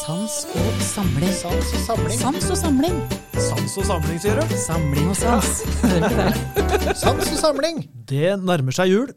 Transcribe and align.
Sans 0.00 0.34
og 0.56 0.76
samling. 0.80 1.32
Sans 1.36 1.72
og 1.76 1.80
samling. 1.84 2.14
Sans 2.16 2.46
og 2.48 2.56
samling. 2.56 2.94
Sans 3.36 3.74
og 3.76 3.84
samling, 3.84 4.20
sier 4.22 4.38
du? 4.38 4.54
Samling 4.56 5.10
og 5.12 5.16
sans. 5.18 5.50
Sans 7.02 7.26
og 7.26 7.36
samling. 7.36 7.82
Det 8.08 8.30
nærmer 8.40 8.72
seg 8.72 8.94
jul, 8.94 9.10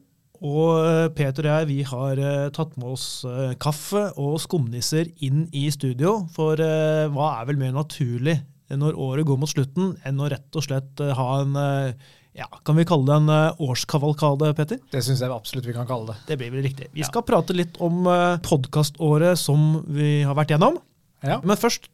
og 0.43 0.81
eh, 0.83 1.05
Peter 1.15 1.47
og 1.47 1.53
jeg 1.53 1.69
vi 1.69 1.77
har 1.87 2.19
eh, 2.19 2.49
tatt 2.55 2.75
med 2.75 2.97
oss 2.97 3.05
eh, 3.29 3.53
kaffe 3.63 4.09
og 4.19 4.35
skumnisser 4.43 5.07
inn 5.23 5.45
i 5.55 5.69
studio. 5.71 6.17
For 6.35 6.59
hva 6.59 7.29
er 7.37 7.47
vel 7.47 7.61
mer 7.63 7.71
naturlig 7.77 8.41
når 8.73 8.99
året 8.99 9.29
går 9.29 9.39
mot 9.39 9.53
slutten, 9.53 9.93
enn 10.03 10.19
å 10.19 10.27
rett 10.35 10.59
og 10.59 10.67
slett 10.67 10.99
ha 10.99 11.29
en 11.45 11.55
ja, 12.33 12.47
Kan 12.65 12.77
vi 12.79 12.85
kalle 12.89 13.05
det 13.05 13.17
en 13.21 13.29
eh, 13.29 13.59
årskavalkade, 13.61 14.53
Petter? 14.57 14.79
Det 14.91 15.03
syns 15.05 15.21
jeg 15.21 15.29
absolutt 15.33 15.67
vi 15.69 15.75
kan 15.75 15.85
kalle 15.89 16.13
det. 16.13 16.15
Det 16.31 16.37
blir 16.41 16.53
vel 16.55 16.63
riktig. 16.65 16.87
Vi 16.95 17.05
skal 17.05 17.25
prate 17.27 17.53
litt 17.53 17.77
om 17.83 18.07
eh, 18.09 18.39
podkaståret 18.45 19.37
som 19.37 19.83
vi 19.93 20.23
har 20.25 20.33
vært 20.37 20.55
gjennom. 20.55 20.79
Ja. 21.23 21.37
Men 21.45 21.55
først, 21.55 21.85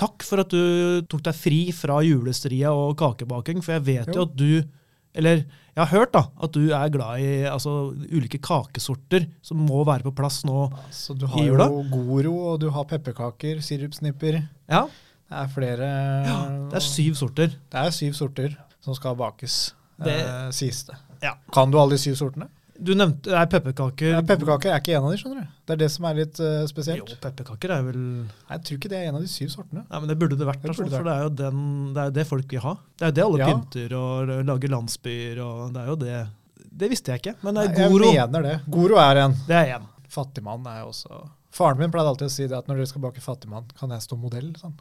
takk 0.00 0.24
for 0.26 0.42
at 0.42 0.50
du 0.50 1.02
tok 1.12 1.22
deg 1.28 1.36
fri 1.38 1.58
fra 1.76 2.00
julestria 2.02 2.72
og 2.74 2.96
kakebaking, 2.98 3.60
for 3.62 3.76
jeg 3.76 3.84
vet 3.86 4.08
jo, 4.10 4.22
Jo. 4.22 4.22
at 4.26 4.36
du 4.38 4.78
Eller 5.14 5.42
jeg 5.76 5.76
har 5.76 5.90
hørt 5.92 6.12
da, 6.14 6.22
at 6.40 6.52
du 6.56 6.70
er 6.72 6.88
glad 6.88 7.20
i 7.20 7.44
altså, 7.44 7.92
ulike 8.12 8.38
kakesorter 8.40 9.26
som 9.44 9.60
må 9.60 9.82
være 9.84 10.06
på 10.08 10.12
plass 10.16 10.38
nå. 10.48 10.70
Så 10.90 11.12
du 11.16 11.26
har 11.28 11.44
jo 11.44 11.82
Goro, 11.92 12.32
og 12.52 12.60
du 12.60 12.70
har 12.72 12.84
pepperkaker, 12.88 13.60
sirupsnipper. 13.60 14.40
Ja, 14.72 14.86
Det 15.28 15.36
er 15.36 15.52
flere 15.52 15.86
ja, 16.26 16.38
Det 16.72 16.80
er 16.80 16.84
syv 16.84 17.14
sorter. 17.20 17.52
Det 17.72 17.78
er 17.86 17.90
syv 17.92 18.16
sorter 18.16 18.56
som 18.80 18.96
skal 18.96 19.14
bakes, 19.20 19.74
Det- 20.04 20.26
eh, 20.26 20.50
sies 20.50 20.82
det. 20.84 20.96
Ja. 21.22 21.34
Kan 21.52 21.70
du 21.70 21.78
alle 21.78 21.90
de 21.96 21.98
syv 22.02 22.14
sortene? 22.18 22.48
Du 22.82 22.94
nevnte 22.98 23.30
er 23.30 23.46
pepperkaker. 23.46 24.08
Ja, 24.10 24.20
pepperkaker 24.26 24.72
er 24.72 24.80
ikke 24.80 24.96
en 24.96 25.04
av 25.04 25.10
de, 25.12 25.18
skjønner 25.20 25.42
du. 25.44 25.48
Det 25.66 25.70
er 25.74 25.76
det 25.84 25.90
som 25.92 26.04
er 26.08 26.14
litt 26.18 26.34
spesielt. 26.66 26.98
Jo, 26.98 27.16
pepperkaker 27.22 27.70
er 27.70 27.82
vel 27.86 27.98
Nei, 28.00 28.56
Jeg 28.56 28.62
tror 28.64 28.78
ikke 28.78 28.88
det 28.90 28.98
er 28.98 29.08
en 29.08 29.14
av 29.14 29.20
de 29.22 29.28
syv 29.28 29.48
sortene. 29.54 29.84
Nei, 29.88 30.00
men 30.00 30.08
Det 30.08 30.18
burde 30.18 30.36
det 30.38 30.46
vært, 30.48 30.62
Det 30.62 30.72
burde 30.76 30.90
det 30.90 30.98
for 30.98 31.04
det 31.04 31.12
er, 31.12 31.22
jo 31.22 31.28
den, 31.28 31.94
det 31.94 32.02
er 32.02 32.10
det 32.10 32.26
folk 32.26 32.48
vil 32.50 32.60
ha. 32.64 32.74
Det 32.98 33.04
er 33.06 33.06
jo 33.12 33.12
det 33.14 33.24
alle 33.24 33.38
Ja. 33.38 33.46
pynter 33.52 33.92
og 33.94 34.46
lager 34.46 34.68
landsbyer 34.74 35.38
og 35.44 35.72
Det 35.72 35.80
er 35.82 35.86
jo 35.86 35.96
det 35.96 36.28
Det 36.76 36.90
visste 36.90 37.12
jeg 37.12 37.20
ikke, 37.22 37.36
men 37.44 37.54
det 37.54 37.62
er 37.68 37.78
Nei, 37.78 37.88
Goro. 37.88 38.12
Jeg 38.12 38.30
mener 38.30 38.42
det. 38.42 38.60
Goro 38.70 38.96
er 38.96 39.16
en. 39.26 39.32
Det 39.46 39.50
er 39.60 39.74
en. 39.76 39.86
Fattigmann 40.08 40.66
er 40.66 40.80
jo 40.82 40.88
også 40.90 41.28
Faren 41.52 41.78
min 41.78 41.90
pleide 41.92 42.08
alltid 42.08 42.26
å 42.26 42.30
si 42.30 42.46
det 42.48 42.56
at 42.56 42.66
når 42.66 42.76
dere 42.80 42.86
skal 42.88 43.02
bake 43.02 43.20
fattigmann, 43.20 43.64
kan 43.78 43.90
jeg 43.90 44.00
stå 44.00 44.16
modell. 44.18 44.54
Sånn. 44.56 44.72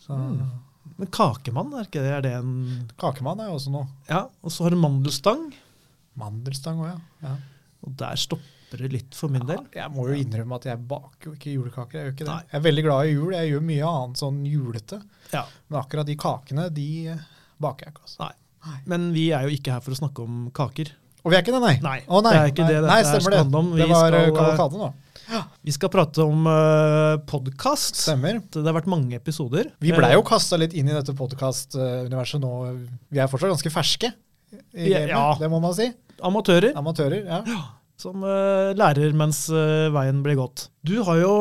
Så, 0.00 0.08
Mm. 0.16 0.50
Men 0.96 1.10
kakemann, 1.12 1.72
er 1.76 1.88
ikke 1.88 2.02
det, 2.04 2.12
er 2.16 2.24
det 2.24 2.32
en 2.38 2.52
Kakemann 3.00 3.40
er 3.42 3.50
jo 3.50 3.58
også 3.58 3.72
noe. 3.74 3.88
Ja, 4.08 4.26
og 4.42 4.52
så 4.54 4.66
har 4.66 4.74
du 4.74 4.80
mandelstang. 4.80 5.48
Mandelstang 6.16 6.80
òg, 6.80 6.94
ja. 6.94 7.00
ja. 7.26 7.34
Og 7.84 7.96
der 8.00 8.18
stopper 8.20 8.80
det 8.80 8.90
litt 8.94 9.14
for 9.18 9.32
min 9.32 9.44
del. 9.46 9.60
Jeg 9.76 9.92
må 9.94 10.08
jo 10.08 10.16
innrømme 10.18 10.58
at 10.58 10.68
jeg 10.70 10.80
baker 10.88 11.30
jo 11.30 11.34
ikke 11.36 11.52
julekaker. 11.52 11.98
Jeg 11.98 12.08
gjør 12.08 12.14
ikke 12.16 12.24
det. 12.24 12.32
Nei. 12.32 12.48
Jeg 12.48 12.58
er 12.58 12.64
veldig 12.66 12.84
glad 12.88 13.06
i 13.10 13.14
jul. 13.14 13.36
Jeg 13.36 13.52
gjør 13.52 13.64
mye 13.68 13.90
annet 13.92 14.22
sånn 14.22 14.40
julete. 14.48 15.00
Ja. 15.34 15.44
Men 15.68 15.80
akkurat 15.82 16.08
de 16.08 16.16
kakene, 16.18 16.66
de 16.74 16.88
eh, 17.12 17.24
baker 17.62 17.86
jeg 17.86 17.94
ikke. 17.94 18.06
Altså. 18.08 18.20
Nei. 18.24 18.78
Men 18.90 19.10
vi 19.14 19.28
er 19.36 19.46
jo 19.46 19.54
ikke 19.54 19.76
her 19.76 19.84
for 19.84 19.94
å 19.94 20.00
snakke 20.00 20.24
om 20.24 20.46
kaker. 20.56 20.90
Og 21.22 21.32
vi 21.32 21.38
er 21.38 21.42
ikke 21.44 21.54
det, 21.54 21.62
nei? 21.62 21.74
Nei, 21.82 21.98
Å, 22.06 22.20
nei. 22.22 22.32
det 22.32 22.40
er 22.40 22.52
ikke 22.52 22.66
det 22.66 22.80
dette 22.80 22.90
nei, 22.90 23.02
stemmer 23.06 23.34
det. 23.36 23.44
om. 23.60 23.70
Det 23.76 23.86
var 23.90 24.08
skal, 24.08 24.16
eh, 24.18 24.26
eh, 24.26 24.34
kavalkade 24.34 24.80
nå. 24.82 24.90
Vi 25.66 25.74
skal 25.74 25.90
prate 25.90 26.22
om 26.22 26.46
uh, 26.46 27.16
podkast. 27.26 27.98
Stemmer. 28.04 28.38
Det 28.52 28.62
har 28.62 28.76
vært 28.76 28.90
mange 28.90 29.16
episoder. 29.18 29.72
Vi 29.82 29.90
blei 29.94 30.12
jo 30.14 30.22
Eh, 30.22 30.28
kasta 30.28 30.58
litt 30.60 30.74
inn 30.78 30.88
i 30.90 30.94
dette 30.94 31.14
podkast-universet 31.18 32.42
nå. 32.42 32.52
Vi 33.10 33.18
er 33.22 33.30
fortsatt 33.30 33.50
ganske 33.54 33.72
ferske. 33.74 34.12
I 34.76 34.90
Ja, 34.92 35.00
gamet, 35.02 35.10
ja. 35.10 35.24
Det 35.42 35.50
må 35.50 35.60
man 35.60 35.74
si. 35.76 35.88
Amatører 36.24 36.72
Amatører. 36.78 37.26
ja. 37.26 37.62
som 38.00 38.22
uh, 38.24 38.72
lærer 38.76 39.12
mens 39.16 39.46
uh, 39.50 39.88
veien 39.92 40.22
blir 40.24 40.36
gått. 40.38 40.68
Du 40.86 41.00
har 41.04 41.18
jo 41.20 41.32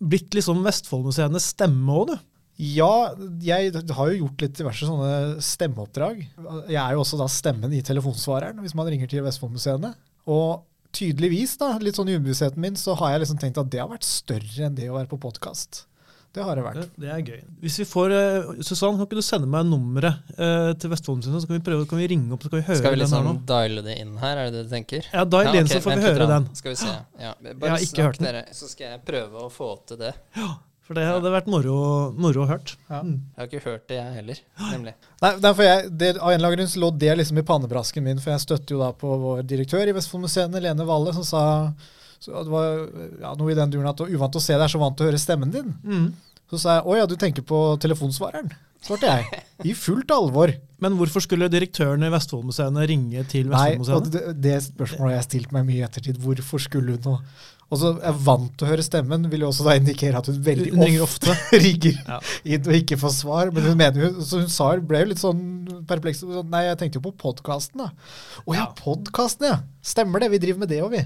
blitt 0.00 0.32
liksom 0.36 0.62
Vestfoldmuseenes 0.64 1.50
stemme 1.54 1.92
òg, 1.92 2.12
du. 2.12 2.16
Ja, 2.62 3.12
jeg 3.42 3.72
har 3.74 4.10
jo 4.12 4.26
gjort 4.26 4.42
litt 4.44 4.58
diverse 4.60 4.86
sånne 4.86 5.40
stemmeoppdrag. 5.42 6.20
Jeg 6.68 6.78
er 6.78 6.92
jo 6.94 7.00
også 7.02 7.18
da 7.18 7.26
stemmen 7.32 7.72
i 7.74 7.80
telefonsvareren 7.82 8.60
hvis 8.62 8.76
man 8.78 8.86
ringer 8.92 9.08
til 9.10 9.24
Vestfoldmuseene. 9.24 9.94
Og 10.30 10.60
tydeligvis, 10.92 11.56
da, 11.60 11.74
litt 11.82 11.96
sånn 11.98 12.10
i 12.12 12.18
ubevisstheten 12.18 12.60
min, 12.62 12.76
så 12.78 12.94
har 13.00 13.14
jeg 13.16 13.24
liksom 13.24 13.40
tenkt 13.42 13.58
at 13.62 13.70
det 13.72 13.80
har 13.82 13.88
vært 13.90 14.04
større 14.08 14.68
enn 14.68 14.76
det 14.76 14.90
å 14.92 14.98
være 14.98 15.10
på 15.10 15.18
podkast. 15.22 15.86
Det 16.32 16.40
har 16.40 16.56
det 16.56 16.62
Det, 16.62 16.68
vært. 16.80 16.92
det 17.02 17.08
er 17.12 17.18
gøy. 17.28 17.40
Hvis 17.60 17.74
vi 17.82 17.84
får 17.84 18.12
uh, 18.16 18.52
Susann, 18.64 18.96
kan 18.96 19.04
ikke 19.04 19.18
du 19.18 19.24
sende 19.26 19.48
meg 19.52 19.66
nummeret 19.68 20.30
uh, 20.38 20.70
til 20.80 20.88
Vestfoldmuseet, 20.94 21.42
så 21.44 21.48
kan 21.50 21.58
vi 21.58 21.64
prøve, 21.66 21.84
kan 21.90 22.00
vi 22.00 22.06
ringe 22.08 22.32
opp 22.32 22.46
så 22.46 22.48
kan 22.54 22.62
vi 22.62 22.64
høre 22.70 22.78
Skal 22.80 22.94
vi 22.94 23.02
den 23.02 23.04
her 23.04 23.20
liksom 23.20 23.28
nå? 23.28 23.34
diale 23.50 23.84
det 23.84 23.98
inn 24.00 24.14
her, 24.22 24.40
er 24.40 24.48
det 24.48 24.54
det 24.56 24.62
du 24.64 24.72
tenker? 24.72 25.10
Ja, 25.12 25.26
dial 25.28 25.50
Ja, 25.50 25.54
inn, 25.60 25.68
så 25.68 25.82
får 25.84 25.98
vi 26.00 26.06
høre 26.08 26.28
den. 26.32 26.48
Skal 26.56 26.72
vi 26.72 26.80
se. 26.86 26.94
Ja. 27.20 27.34
Jeg 27.44 27.58
Bare 27.60 27.74
har 27.76 27.84
ikke 27.84 28.06
hørt 28.08 28.20
den. 28.22 28.30
Dere, 28.30 28.44
så 28.56 28.70
skal 28.72 28.94
jeg 28.94 29.02
prøve 29.12 29.44
å 29.44 29.50
få 29.52 29.68
til 29.92 30.00
det. 30.06 30.14
For 30.92 31.00
det 31.00 31.06
hadde 31.08 31.30
vært 31.32 31.46
moro, 31.48 31.76
moro 32.20 32.42
å 32.44 32.48
hørt. 32.50 32.74
Ja. 32.90 32.98
Mm. 33.00 33.14
Jeg 33.32 33.40
har 33.40 33.48
ikke 33.48 33.62
hørt 33.64 33.86
det, 33.88 33.96
jeg 33.96 34.16
heller. 34.18 34.40
Nemlig. 34.68 34.92
Nei, 35.24 35.30
derfor 35.40 35.64
jeg, 35.64 35.86
det, 35.96 36.10
Av 36.18 36.28
en 36.28 36.36
eller 36.36 36.50
annen 36.50 36.58
grunn 36.58 36.68
så 36.68 36.82
lå 36.82 36.90
det 37.00 37.14
liksom 37.16 37.40
i 37.40 37.44
pannebrasken 37.48 38.04
min, 38.04 38.20
for 38.20 38.34
jeg 38.34 38.44
støtter 38.44 38.76
jo 38.76 38.82
da 38.82 38.90
på 38.92 39.16
vår 39.22 39.40
direktør 39.48 39.88
i 39.88 39.94
Vestfoldmuseene, 39.96 40.60
Lene 40.60 40.86
Valle, 40.88 41.16
som 41.16 41.24
sa 41.24 41.44
så 42.22 42.42
det 42.44 42.52
var 42.52 42.68
ja, 43.18 43.32
noe 43.34 43.50
i 43.50 43.56
den 43.58 43.72
duren 43.72 43.88
at 43.90 43.98
det 43.98 44.04
var 44.04 44.12
uvant 44.14 44.36
å 44.38 44.42
se 44.44 44.54
deg, 44.54 44.68
så 44.70 44.78
vant 44.78 44.94
til 44.94 45.08
å 45.08 45.10
høre 45.10 45.18
stemmen 45.18 45.50
din. 45.50 45.72
Mm. 45.82 46.04
Så 46.52 46.60
sa 46.60 46.76
jeg 46.76 46.84
å 46.86 46.98
ja, 47.00 47.08
du 47.08 47.16
tenker 47.18 47.42
på 47.48 47.62
telefonsvareren? 47.82 48.52
Svarte 48.82 49.08
jeg. 49.08 49.40
I 49.70 49.74
fullt 49.78 50.12
alvor. 50.14 50.52
Men 50.82 50.94
hvorfor 50.98 51.24
skulle 51.24 51.50
direktøren 51.50 52.02
i 52.06 52.10
Vestfoldmuseene 52.12 52.86
ringe 52.90 53.24
til 53.30 53.50
Nei, 53.50 53.72
og 53.78 54.10
det, 54.10 54.22
det 54.42 54.56
spørsmålet 54.68 55.16
har 55.16 55.20
jeg 55.20 55.28
stilt 55.30 55.54
meg 55.54 55.66
mye 55.66 55.80
i 55.80 55.86
ettertid. 55.86 56.18
Hvorfor 56.22 56.62
skulle 56.62 56.96
hun 56.96 57.06
nå? 57.06 57.16
Og 57.72 57.80
så 57.80 57.94
er 58.04 58.18
vant 58.26 58.50
til 58.60 58.66
å 58.66 58.70
høre 58.70 58.84
stemmen, 58.84 59.24
vil 59.32 59.46
jo 59.46 59.48
også 59.48 59.64
da 59.64 59.78
indikere 59.80 60.20
at 60.20 60.28
hun 60.28 60.42
veldig 60.44 60.74
Hun 60.76 60.98
ofte, 61.06 61.32
ofte 61.32 61.60
rigger 61.64 61.96
Ja. 62.04 62.18
inn 62.44 62.66
og 62.68 62.76
ikke 62.76 62.98
får 63.00 63.14
svar. 63.16 63.52
Men 63.56 63.64
hun 63.70 63.78
mener 63.80 64.04
jo, 64.04 64.10
så 64.28 64.42
hun 64.42 64.50
sa, 64.52 64.70
ble 64.76 65.00
jo 65.06 65.10
litt 65.14 65.22
sånn 65.22 65.42
perpleks. 65.88 66.20
sånn, 66.20 66.50
Nei, 66.52 66.66
jeg 66.68 66.78
tenkte 66.82 67.00
jo 67.00 67.06
på 67.08 67.14
podkasten, 67.24 67.80
da. 67.86 67.90
Å 68.44 68.52
ja, 68.54 68.66
Ja. 68.66 68.70
podkasten, 68.76 69.48
ja. 69.48 69.60
Stemmer 69.82 70.20
det. 70.22 70.28
Vi 70.30 70.38
driver 70.44 70.60
med 70.62 70.68
det 70.70 70.82
òg, 70.84 70.92
vi. 70.94 71.00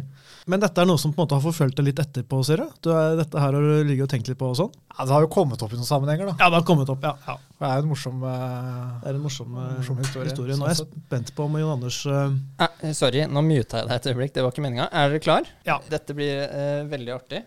Men 0.47 0.61
dette 0.61 0.79
er 0.83 0.87
noe 0.87 0.99
som 1.01 1.13
på 1.15 1.23
en 1.23 1.25
måte 1.27 1.39
har 1.39 1.43
forfulgt 1.43 1.79
deg 1.79 1.87
litt 1.89 1.99
etterpå, 2.03 2.43
ser 2.45 2.61
du? 2.61 2.67
du 2.85 2.91
er, 2.93 3.17
dette 3.19 3.41
her 3.41 3.55
har 3.57 3.63
du 3.65 3.87
ligget 3.89 4.05
og 4.05 4.11
tenkt 4.13 4.29
litt 4.29 4.39
på 4.39 4.51
og 4.53 4.59
sånn? 4.59 4.75
Ja, 4.99 5.07
det 5.09 5.15
har 5.17 5.25
jo 5.25 5.31
kommet 5.33 5.63
opp 5.65 5.73
i 5.73 5.79
noen 5.79 5.89
sammenhenger, 5.89 6.29
da. 6.29 6.35
Ja, 6.39 6.51
det 6.53 6.59
har 6.61 6.67
kommet 6.69 6.91
opp, 6.93 7.03
ja. 7.03 7.15
ja. 7.27 7.35
Det 7.57 7.65
er 7.71 7.79
jo 7.81 7.87
en 7.87 7.89
morsom 7.89 8.21
eh, 8.29 9.01
Det 9.01 9.09
er 9.09 9.17
en 9.17 9.23
morsom, 9.25 9.55
eh, 9.57 9.71
Morsom 9.81 9.99
historie, 10.03 10.29
historie. 10.29 10.57
Nå 10.61 10.67
er 10.69 10.75
jeg 10.75 10.81
sånn 10.83 10.93
spent 11.07 11.33
på 11.39 11.47
om 11.49 11.57
Jon 11.57 11.73
Anders 11.79 11.99
uh... 12.05 12.37
Ah, 12.61 12.69
sorry, 12.93 13.25
nå 13.27 13.43
muta 13.47 13.81
jeg 13.81 13.89
deg 13.89 13.97
et 13.97 14.09
øyeblikk. 14.13 14.35
Det 14.37 14.45
var 14.45 14.53
ikke 14.53 14.65
meninga. 14.67 14.87
Er 14.93 15.09
dere 15.15 15.23
klar? 15.25 15.49
Ja. 15.67 15.79
Dette 15.91 16.15
blir 16.19 16.45
eh, 16.57 16.83
veldig 16.91 17.15
artig. 17.15 17.45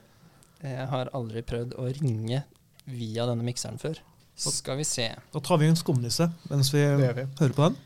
Jeg 0.63 0.87
har 0.91 1.11
aldri 1.15 1.43
prøvd 1.47 1.75
å 1.79 1.87
ringe 2.01 2.43
via 2.89 3.25
denne 3.29 3.45
mikseren 3.47 3.79
før. 3.81 3.99
Så 4.39 4.53
skal 4.55 4.79
vi 4.79 4.85
se. 4.87 5.09
Da 5.33 5.41
tar 5.43 5.59
vi 5.59 5.67
en 5.67 5.77
skumnisse 5.79 6.29
mens 6.51 6.71
vi 6.73 6.83
vi. 6.99 7.07
hører 7.09 7.55
på 7.55 7.65
den. 7.65 7.77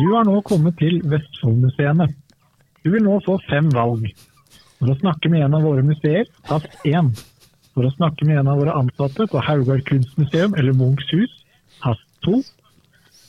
Du 0.00 0.06
har 0.14 0.24
nå 0.24 0.38
kommet 0.48 0.78
til 0.80 1.02
Vestfoldmuseene. 1.04 2.08
Du 2.82 2.90
vil 2.94 3.04
nå 3.04 3.18
få 3.26 3.36
fem 3.50 3.68
valg. 3.74 4.06
For 4.80 4.90
å 4.90 4.96
snakke 4.98 5.30
med 5.30 5.44
en 5.46 5.58
av 5.58 5.66
våre 5.66 5.84
museer, 5.86 6.26
tast 6.48 6.72
1. 6.88 7.12
For 7.76 7.86
å 7.86 7.92
snakke 7.98 8.26
med 8.26 8.40
en 8.40 8.50
av 8.50 8.58
våre 8.58 8.74
ansatte 8.80 9.28
på 9.30 9.42
Haugar 9.46 9.84
kunstmuseum 9.86 10.56
eller 10.58 10.74
Munchs 10.74 11.12
hus, 11.12 11.36
tast 11.84 12.02
2. 12.26 12.40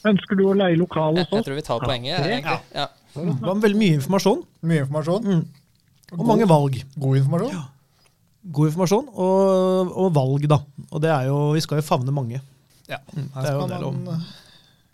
Ønsker 0.10 0.40
du 0.40 0.48
å 0.50 0.56
leie 0.58 0.80
lokale 0.80 1.22
hos 1.22 1.30
oss? 1.30 1.44
jeg 1.44 1.50
tror 1.50 1.60
vi 1.60 1.66
tar 1.68 1.84
poenget. 1.84 2.16
Ja. 2.16 2.32
egentlig. 2.32 2.60
Ja. 2.80 2.88
Det 3.14 3.46
var 3.46 3.62
veldig 3.62 3.80
mye 3.80 3.98
informasjon. 4.00 4.42
Mye 4.70 4.86
informasjon. 4.86 5.28
Mm. 5.30 5.44
Og 6.18 6.26
mange 6.28 6.48
valg. 6.50 6.80
God 6.96 7.20
informasjon. 7.22 7.62
God 8.54 8.72
informasjon 8.72 9.12
og, 9.14 9.94
og 10.04 10.10
valg, 10.16 10.48
da. 10.52 10.60
Og 10.90 11.04
det 11.04 11.12
er 11.14 11.30
jo, 11.30 11.38
vi 11.56 11.62
skal 11.64 11.80
jo 11.80 11.86
favne 11.88 12.16
mange. 12.16 12.42
Ja. 12.90 13.00
Mm, 13.14 13.30
Her 13.36 13.46
er 13.46 13.54
skal 13.54 13.70
det 13.72 13.80
man 13.86 14.10
eh, 14.12 14.26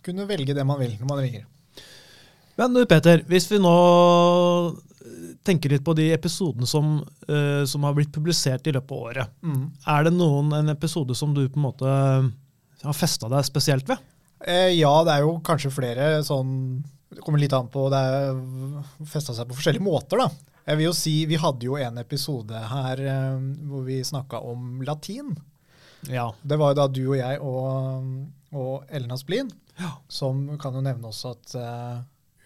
kunne 0.06 0.28
velge 0.28 0.54
det 0.56 0.66
man 0.66 0.78
vil 0.80 0.94
når 1.00 1.08
man 1.08 1.24
ringer. 1.24 1.48
Men 2.60 2.76
Peter, 2.86 3.24
hvis 3.26 3.48
vi 3.50 3.58
nå 3.62 3.74
tenker 5.46 5.72
litt 5.72 5.84
på 5.84 5.94
de 5.96 6.10
episodene 6.14 6.68
som, 6.68 6.98
uh, 7.30 7.62
som 7.68 7.84
har 7.86 7.96
blitt 7.96 8.12
publisert 8.12 8.66
i 8.68 8.74
løpet 8.76 8.92
av 8.92 9.10
året. 9.10 9.34
Mm. 9.42 9.66
Er 9.88 10.06
det 10.06 10.14
noen 10.14 10.52
en 10.58 10.72
episode 10.72 11.16
som 11.18 11.32
du 11.36 11.46
på 11.46 11.60
en 11.60 11.66
måte 11.66 11.90
har 12.84 12.96
festa 12.96 13.30
deg 13.32 13.46
spesielt 13.48 13.88
ved? 13.88 14.02
Eh, 14.40 14.76
ja, 14.78 14.92
det 15.04 15.16
er 15.16 15.26
jo 15.26 15.38
kanskje 15.44 15.72
flere 15.72 16.12
sånn 16.24 16.52
Det 17.10 17.24
kommer 17.26 17.40
litt 17.42 17.52
an 17.56 17.66
på 17.72 17.88
Det 17.90 18.00
festa 19.10 19.34
seg 19.34 19.48
på 19.50 19.56
forskjellige 19.58 19.82
måter, 19.82 20.20
da. 20.22 20.28
Jeg 20.68 20.78
vil 20.78 20.86
jo 20.90 20.92
si, 20.94 21.14
Vi 21.26 21.38
hadde 21.40 21.66
jo 21.66 21.78
en 21.80 21.98
episode 21.98 22.54
her 22.70 23.00
eh, 23.02 23.40
hvor 23.66 23.82
vi 23.88 23.96
snakka 24.06 24.38
om 24.46 24.82
latin. 24.86 25.32
Ja. 26.08 26.28
Det 26.42 26.56
var 26.60 26.72
jo 26.72 26.78
da 26.78 26.86
du 26.88 27.02
og 27.08 27.16
jeg 27.18 27.40
og, 27.42 28.06
og 28.56 28.86
Elna 28.88 29.18
Splin, 29.20 29.50
Ja. 29.80 29.94
som 30.12 30.46
kan 30.60 30.74
jo 30.76 30.84
nevne 30.84 31.10
også 31.10 31.34
at 31.34 31.54
eh, 31.58 31.98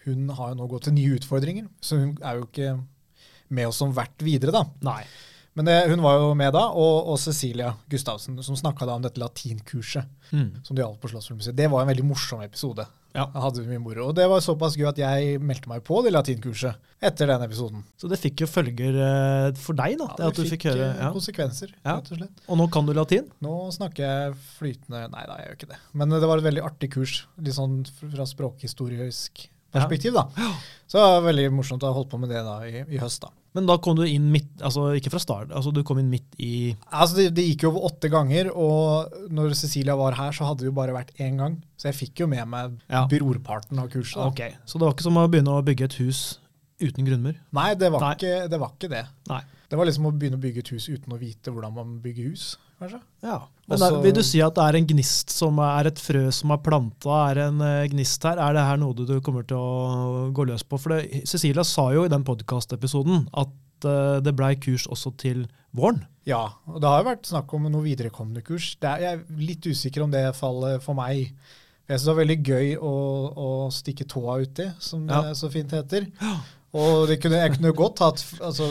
hun 0.07 0.29
har 0.29 0.51
jo 0.53 0.57
nå 0.59 0.67
gått 0.71 0.87
til 0.89 0.95
nye 0.97 1.15
utfordringer. 1.19 1.69
Så 1.81 1.99
hun 2.01 2.15
er 2.23 2.39
jo 2.41 2.47
ikke 2.49 2.73
med 3.55 3.67
oss 3.69 3.77
som 3.83 3.93
vert 3.93 4.21
videre, 4.25 4.51
da. 4.55 4.63
Nei. 4.85 5.03
Men 5.55 5.65
det, 5.69 5.75
hun 5.87 6.01
var 6.03 6.17
jo 6.19 6.33
med 6.35 6.51
da, 6.51 6.65
og, 6.75 7.07
og 7.13 7.17
Cecilia 7.21 7.69
Gustavsen, 7.89 8.35
som 8.43 8.57
snakka 8.59 8.87
om 8.91 9.01
dette 9.05 9.21
latinkurset 9.21 10.05
Mm. 10.33 10.63
som 10.65 10.75
de 10.75 10.81
gjaldt 10.81 10.99
på 10.99 11.07
Slottsfjordmuseet. 11.11 11.55
Det 11.55 11.67
var 11.71 11.83
en 11.83 11.87
veldig 11.91 12.03
morsom 12.03 12.41
episode. 12.43 12.83
Ja. 13.15 13.27
Da 13.31 13.39
hadde 13.45 13.61
vi 13.61 13.69
mye 13.69 13.79
moro. 13.79 14.07
Og 14.09 14.15
det 14.17 14.25
var 14.27 14.41
såpass 14.43 14.73
gøy 14.75 14.87
at 14.89 14.97
jeg 14.99 15.37
meldte 15.39 15.69
meg 15.71 15.83
på 15.87 16.01
det 16.03 16.11
latinkurset 16.11 16.75
etter 16.99 17.29
den 17.29 17.45
episoden. 17.45 17.83
Så 17.95 18.09
det 18.11 18.17
fikk 18.19 18.41
jo 18.43 18.47
følger 18.51 18.97
eh, 19.05 19.51
for 19.61 19.77
deg, 19.77 19.95
da. 20.01 20.07
det 20.17 20.25
at 20.27 20.35
du 20.35 20.41
det 20.43 20.51
fikk 20.51 20.65
høre. 20.67 20.89
eh, 20.89 20.99
Ja. 21.05 21.11
konsekvenser, 21.15 21.71
Ja. 21.85 21.95
rett 22.01 22.11
og 22.11 22.17
slett. 22.19 22.41
Og 22.49 22.57
nå 22.59 22.67
kan 22.73 22.85
du 22.89 22.91
latin? 22.97 23.29
Nå 23.45 23.53
snakker 23.71 24.03
jeg 24.03 24.35
flytende 24.57 25.05
Nei 25.13 25.23
da, 25.29 25.37
jeg 25.39 25.47
gjør 25.47 25.55
ikke 25.61 25.71
det. 25.71 25.79
Men 25.93 26.09
det 26.09 26.21
var 26.27 26.37
et 26.43 26.47
veldig 26.49 26.65
artig 26.65 26.91
kurs, 26.97 27.15
litt 27.39 27.55
sånn 27.55 27.85
fra 28.01 28.25
språkhistorisk 28.27 29.45
perspektiv, 29.71 30.13
da. 30.17 30.27
Så 30.87 30.97
det 30.99 31.05
var 31.05 31.21
veldig 31.31 31.47
morsomt 31.53 31.83
å 31.83 31.93
ha 31.93 31.95
holdt 32.01 32.09
på 32.11 32.19
med 32.19 32.29
det 32.33 32.43
da 32.43 32.59
i, 32.67 32.83
i 32.95 32.99
høst, 32.99 33.21
da. 33.21 33.29
Men 33.55 33.65
da 33.69 33.77
kom 33.79 33.95
du 33.95 34.03
inn 34.03 34.25
midt, 34.33 34.49
altså 34.67 34.89
ikke 34.99 35.13
fra 35.13 35.19
start, 35.23 35.51
altså 35.55 35.71
du 35.73 35.81
kom 35.87 35.97
inn 36.01 36.09
midt 36.11 36.35
i 36.43 36.75
Altså, 36.91 37.15
det, 37.21 37.29
det 37.37 37.45
gikk 37.47 37.63
jo 37.63 37.69
over 37.71 37.85
åtte 37.89 38.09
ganger, 38.11 38.49
og 38.51 39.13
når 39.31 39.55
Cecilia 39.55 39.95
var 39.95 40.17
her, 40.19 40.35
så 40.35 40.43
hadde 40.49 40.65
det 40.65 40.69
jo 40.69 40.75
bare 40.75 40.91
vært 40.95 41.13
én 41.23 41.37
gang. 41.39 41.55
Så 41.79 41.87
jeg 41.89 41.95
fikk 42.01 42.19
jo 42.25 42.27
med 42.27 42.45
meg 42.51 42.75
Ja. 42.91 43.05
brorparten 43.07 43.79
av 43.79 43.87
kurset. 43.93 44.19
da. 44.19 44.27
Ok, 44.27 44.41
Så 44.67 44.77
det 44.79 44.85
var 44.89 44.93
ikke 44.97 45.07
som 45.07 45.17
å 45.21 45.27
begynne 45.31 45.55
å 45.55 45.63
bygge 45.63 45.87
et 45.87 45.93
hus 46.03 46.39
uten 46.83 47.05
grunnmur? 47.07 47.35
Nei, 47.55 47.73
det 47.79 47.91
var, 47.91 48.01
Nei. 48.01 48.13
Ikke, 48.19 48.49
det 48.51 48.59
var 48.59 48.73
ikke 48.75 48.89
det. 48.91 49.05
Nei. 49.31 49.41
Det 49.69 49.77
var 49.79 49.85
liksom 49.87 50.05
å 50.05 50.11
begynne 50.13 50.37
å 50.37 50.43
bygge 50.43 50.59
et 50.61 50.73
hus 50.75 50.89
uten 50.91 51.13
å 51.15 51.17
vite 51.19 51.49
hvordan 51.55 51.73
man 51.73 51.95
bygger 52.03 52.29
hus, 52.35 52.57
kanskje. 52.85 53.01
Ja. 53.25 53.39
Men 53.67 53.77
Også- 53.79 53.91
da, 53.95 54.01
vil 54.01 54.13
du 54.13 54.21
si 54.23 54.41
at 54.45 54.55
det 54.55 54.63
er 54.63 54.77
en 54.79 54.87
gnist 54.87 55.29
som 55.33 55.57
er 55.59 55.87
et 55.89 55.99
frø 55.99 56.23
som 56.31 56.51
er 56.51 56.57
planta, 56.63 57.17
er 57.31 57.39
en 57.47 57.61
eh, 57.61 57.87
gnist 57.89 58.23
her? 58.23 58.37
Er 58.37 58.53
det 58.53 58.63
her 58.67 58.77
noe 58.77 58.93
du, 58.93 59.05
du 59.09 59.19
kommer 59.25 59.45
til 59.47 59.57
å 59.57 60.31
gå 60.33 60.45
løs 60.47 60.63
på? 60.63 60.79
For 60.79 60.95
det, 60.95 61.23
Cecilia 61.27 61.63
sa 61.65 61.89
jo 61.95 62.05
i 62.05 62.11
den 62.13 62.23
podkastepisoden 62.27 63.27
at 63.33 63.87
eh, 63.89 64.19
det 64.21 64.35
blei 64.37 64.53
kurs 64.55 64.85
også 64.87 65.15
til 65.17 65.47
våren. 65.75 66.05
Ja, 66.25 66.43
og 66.67 66.79
det 66.81 66.87
har 66.89 67.03
jo 67.03 67.09
vært 67.11 67.27
snakk 67.29 67.51
om 67.53 67.67
noe 67.69 67.83
viderekommende 67.85 68.41
kurs. 68.45 68.75
Det 68.81 68.87
er, 68.89 69.01
jeg 69.03 69.19
er 69.19 69.41
litt 69.49 69.65
usikker 69.67 70.03
om 70.05 70.11
det 70.13 70.23
faller 70.37 70.79
for 70.81 70.95
meg. 70.97 71.33
Jeg 71.85 71.99
syns 71.99 72.05
det 72.07 72.13
var 72.15 72.21
veldig 72.23 72.37
gøy 72.47 72.69
å, 72.81 72.93
å 73.37 73.49
stikke 73.69 74.07
tåa 74.09 74.39
uti, 74.41 74.69
som 74.81 75.03
det 75.05 75.13
Ja. 75.13 75.33
så 75.37 75.49
fint 75.53 75.69
heter. 75.75 76.07
Og 76.75 77.05
det 77.07 77.19
kunne, 77.23 77.37
jeg 77.39 77.53
kunne 77.55 77.71
godt 77.77 78.01
hatt 78.03 78.21
altså, 78.43 78.67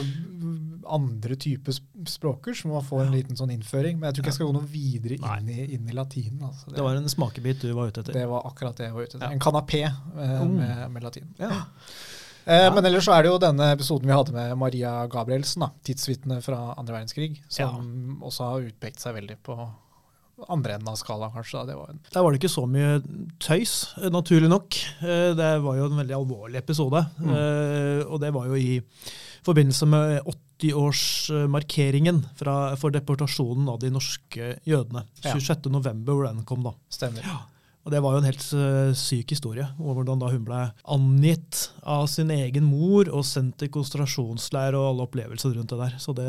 andre 0.95 1.37
typer 1.41 1.73
språker 2.11 2.53
som 2.59 2.71
hvor 2.71 2.83
man 2.83 2.89
får 2.89 3.03
en 3.07 3.15
liten 3.15 3.39
sånn 3.39 3.53
innføring. 3.55 3.97
Men 3.99 4.11
jeg 4.11 4.17
tror 4.19 4.25
ikke 4.25 4.33
jeg 4.33 4.39
skal 4.41 4.51
gå 4.51 4.57
noe 4.59 4.69
videre 4.69 5.17
inn 5.41 5.49
i, 5.55 5.61
inn 5.79 5.89
i 5.89 5.97
latinen. 5.97 6.43
Altså. 6.51 6.75
Det 6.75 6.85
var 6.85 6.99
en 7.01 7.09
smakebit 7.09 7.63
du 7.65 7.71
var 7.77 7.89
ute 7.89 8.03
etter. 8.05 8.19
det 8.19 8.27
var 8.29 8.45
akkurat 8.51 8.77
det 8.77 8.91
jeg 8.91 8.97
var 8.99 9.07
ute 9.09 9.17
etter. 9.17 9.25
Ja. 9.25 9.33
En 9.39 9.41
kanapé 9.47 9.81
eh, 9.87 10.37
Mm. 10.45 10.53
med, 10.59 10.91
med 10.99 11.07
latin. 11.07 11.31
Ja. 11.41 11.63
Eh. 12.45 12.67
Men 12.75 12.85
ellers 12.85 13.07
så 13.09 13.15
er 13.17 13.25
det 13.25 13.31
jo 13.33 13.39
denne 13.41 13.71
episoden 13.73 14.11
vi 14.11 14.13
hadde 14.19 14.35
med 14.37 14.53
Maria 14.61 15.07
Gabrielsen, 15.09 15.65
tidsvitne 15.89 16.43
fra 16.45 16.75
andre 16.77 16.99
verdenskrig, 16.99 17.39
som 17.49 18.21
også 18.21 18.51
har 18.51 18.67
utpekt 18.69 19.01
seg 19.01 19.17
veldig 19.17 19.39
på 19.47 19.57
andre 20.53 20.75
enden 20.77 20.89
av 20.89 20.97
skalaen, 21.01 21.33
kanskje. 21.35 21.59
Da. 21.61 21.65
Det 21.73 21.77
var 21.79 21.91
en, 21.93 22.01
Der 22.13 22.23
var 22.23 22.31
det 22.33 22.41
ikke 22.43 22.53
så 22.55 22.65
mye 22.69 23.03
tøys, 23.41 23.75
eh, 24.03 24.11
naturlig 24.11 24.49
nok. 24.53 24.75
Eh, 25.03 25.35
Det 25.35 25.51
var 25.63 25.77
jo 25.77 25.85
en 25.91 25.97
veldig 26.03 26.17
alvorlig 26.19 26.57
episode. 26.61 27.07
Mm. 27.21 27.31
Eh, 27.35 28.05
Og 28.09 28.21
det 28.21 28.33
var 28.35 28.47
jo 28.47 28.55
i 28.55 28.81
forbindelse 29.45 29.87
med 29.87 30.23
80-årsmarkeringen 30.61 32.23
for 32.39 32.91
deportasjonen 32.95 33.69
av 33.69 33.79
de 33.83 33.91
norske 33.91 34.55
jødene. 34.67 35.03
Ja. 35.25 35.33
26. 35.35 35.71
november, 35.71 36.13
hvor 36.15 36.27
den 36.29 36.45
kom, 36.45 36.63
da. 36.65 36.73
stemmer. 36.91 37.23
Og 37.85 37.93
det 37.93 38.01
var 38.01 38.15
jo 38.15 38.19
en 38.23 38.25
helt 38.31 38.97
syk 38.97 39.29
historie, 39.35 39.67
og 39.79 39.99
hvordan 39.99 40.19
da 40.23 40.31
hun 40.33 40.45
ble 40.47 40.73
angitt 40.89 41.67
av 41.85 42.07
sin 42.09 42.31
egen 42.33 42.65
mor 42.65 43.11
og 43.13 43.25
sendt 43.29 43.59
til 43.61 43.69
konsentrasjonsleir 43.69 44.73
og 44.79 44.87
alle 44.95 45.05
opplevelser 45.05 45.53
rundt 45.59 45.69
det 45.75 45.79
der. 45.83 45.93
Så 46.01 46.15
det, 46.17 46.25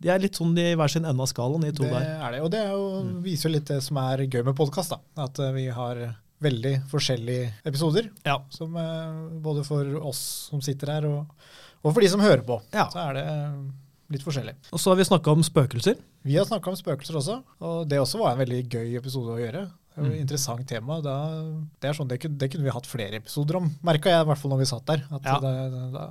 de 0.00 0.08
er 0.08 0.18
litt 0.22 0.38
sånn 0.38 0.56
i 0.58 0.74
hver 0.78 0.88
sin 0.90 1.04
ende 1.04 1.20
av 1.20 1.28
skalaen, 1.28 1.60
de 1.66 1.72
to 1.76 1.84
Det 1.84 1.92
der. 1.92 2.08
er 2.26 2.32
det. 2.32 2.40
Og 2.42 2.50
det 2.50 2.60
er 2.64 2.70
jo, 2.72 3.02
Mm. 3.04 3.22
viser 3.22 3.48
jo 3.50 3.54
litt 3.58 3.66
det 3.68 3.82
som 3.82 3.96
er 3.98 4.24
gøy 4.26 4.44
med 4.44 4.56
podkast. 4.56 4.92
At 5.16 5.38
eh, 5.38 5.52
vi 5.52 5.66
har 5.68 6.16
veldig 6.40 6.88
forskjellige 6.88 7.52
episoder. 7.66 8.10
Ja. 8.24 8.38
Som, 8.48 8.76
eh, 8.76 9.40
både 9.42 9.64
for 9.66 9.84
oss 10.08 10.48
som 10.50 10.60
sitter 10.62 10.86
her, 10.94 11.06
og, 11.06 11.26
og 11.84 11.92
for 11.94 12.00
de 12.00 12.08
som 12.08 12.20
hører 12.20 12.42
på. 12.46 12.60
Ja. 12.72 12.88
Så 12.88 12.96
er 13.10 13.12
det 13.18 13.26
eh, 13.26 13.58
litt 14.10 14.22
forskjellig. 14.24 14.54
Og 14.72 14.80
så 14.80 14.90
har 14.90 14.96
vi 14.96 15.04
snakka 15.04 15.30
om 15.36 15.42
spøkelser. 15.44 15.96
Vi 16.24 16.36
har 16.36 16.44
snakka 16.48 16.68
om 16.72 16.76
spøkelser 16.80 17.16
også, 17.20 17.42
og 17.60 17.88
det 17.88 17.98
også 18.00 18.18
var 18.18 18.32
en 18.32 18.40
veldig 18.46 18.62
gøy 18.72 18.96
episode 18.96 19.36
å 19.36 19.38
gjøre. 19.38 19.66
Det 19.90 19.96
var 19.98 20.06
et 20.06 20.16
Mm. 20.16 20.20
Interessant 20.22 20.66
tema. 20.70 21.00
Da, 21.02 21.14
det, 21.82 21.88
er 21.90 21.92
sånn, 21.92 22.08
det, 22.08 22.20
kunne, 22.22 22.38
det 22.38 22.48
kunne 22.52 22.62
vi 22.64 22.70
hatt 22.72 22.86
flere 22.86 23.18
episoder 23.20 23.56
om, 23.58 23.66
merka 23.84 24.08
jeg 24.08 24.22
i 24.22 24.28
hvert 24.30 24.38
fall 24.38 24.52
når 24.52 24.58
vi 24.62 24.68
satt 24.70 24.86
der. 24.86 25.02
At 25.12 25.22
Ja. 25.26 25.38
det, 25.42 25.72
det, 25.74 25.92
da 25.92 26.04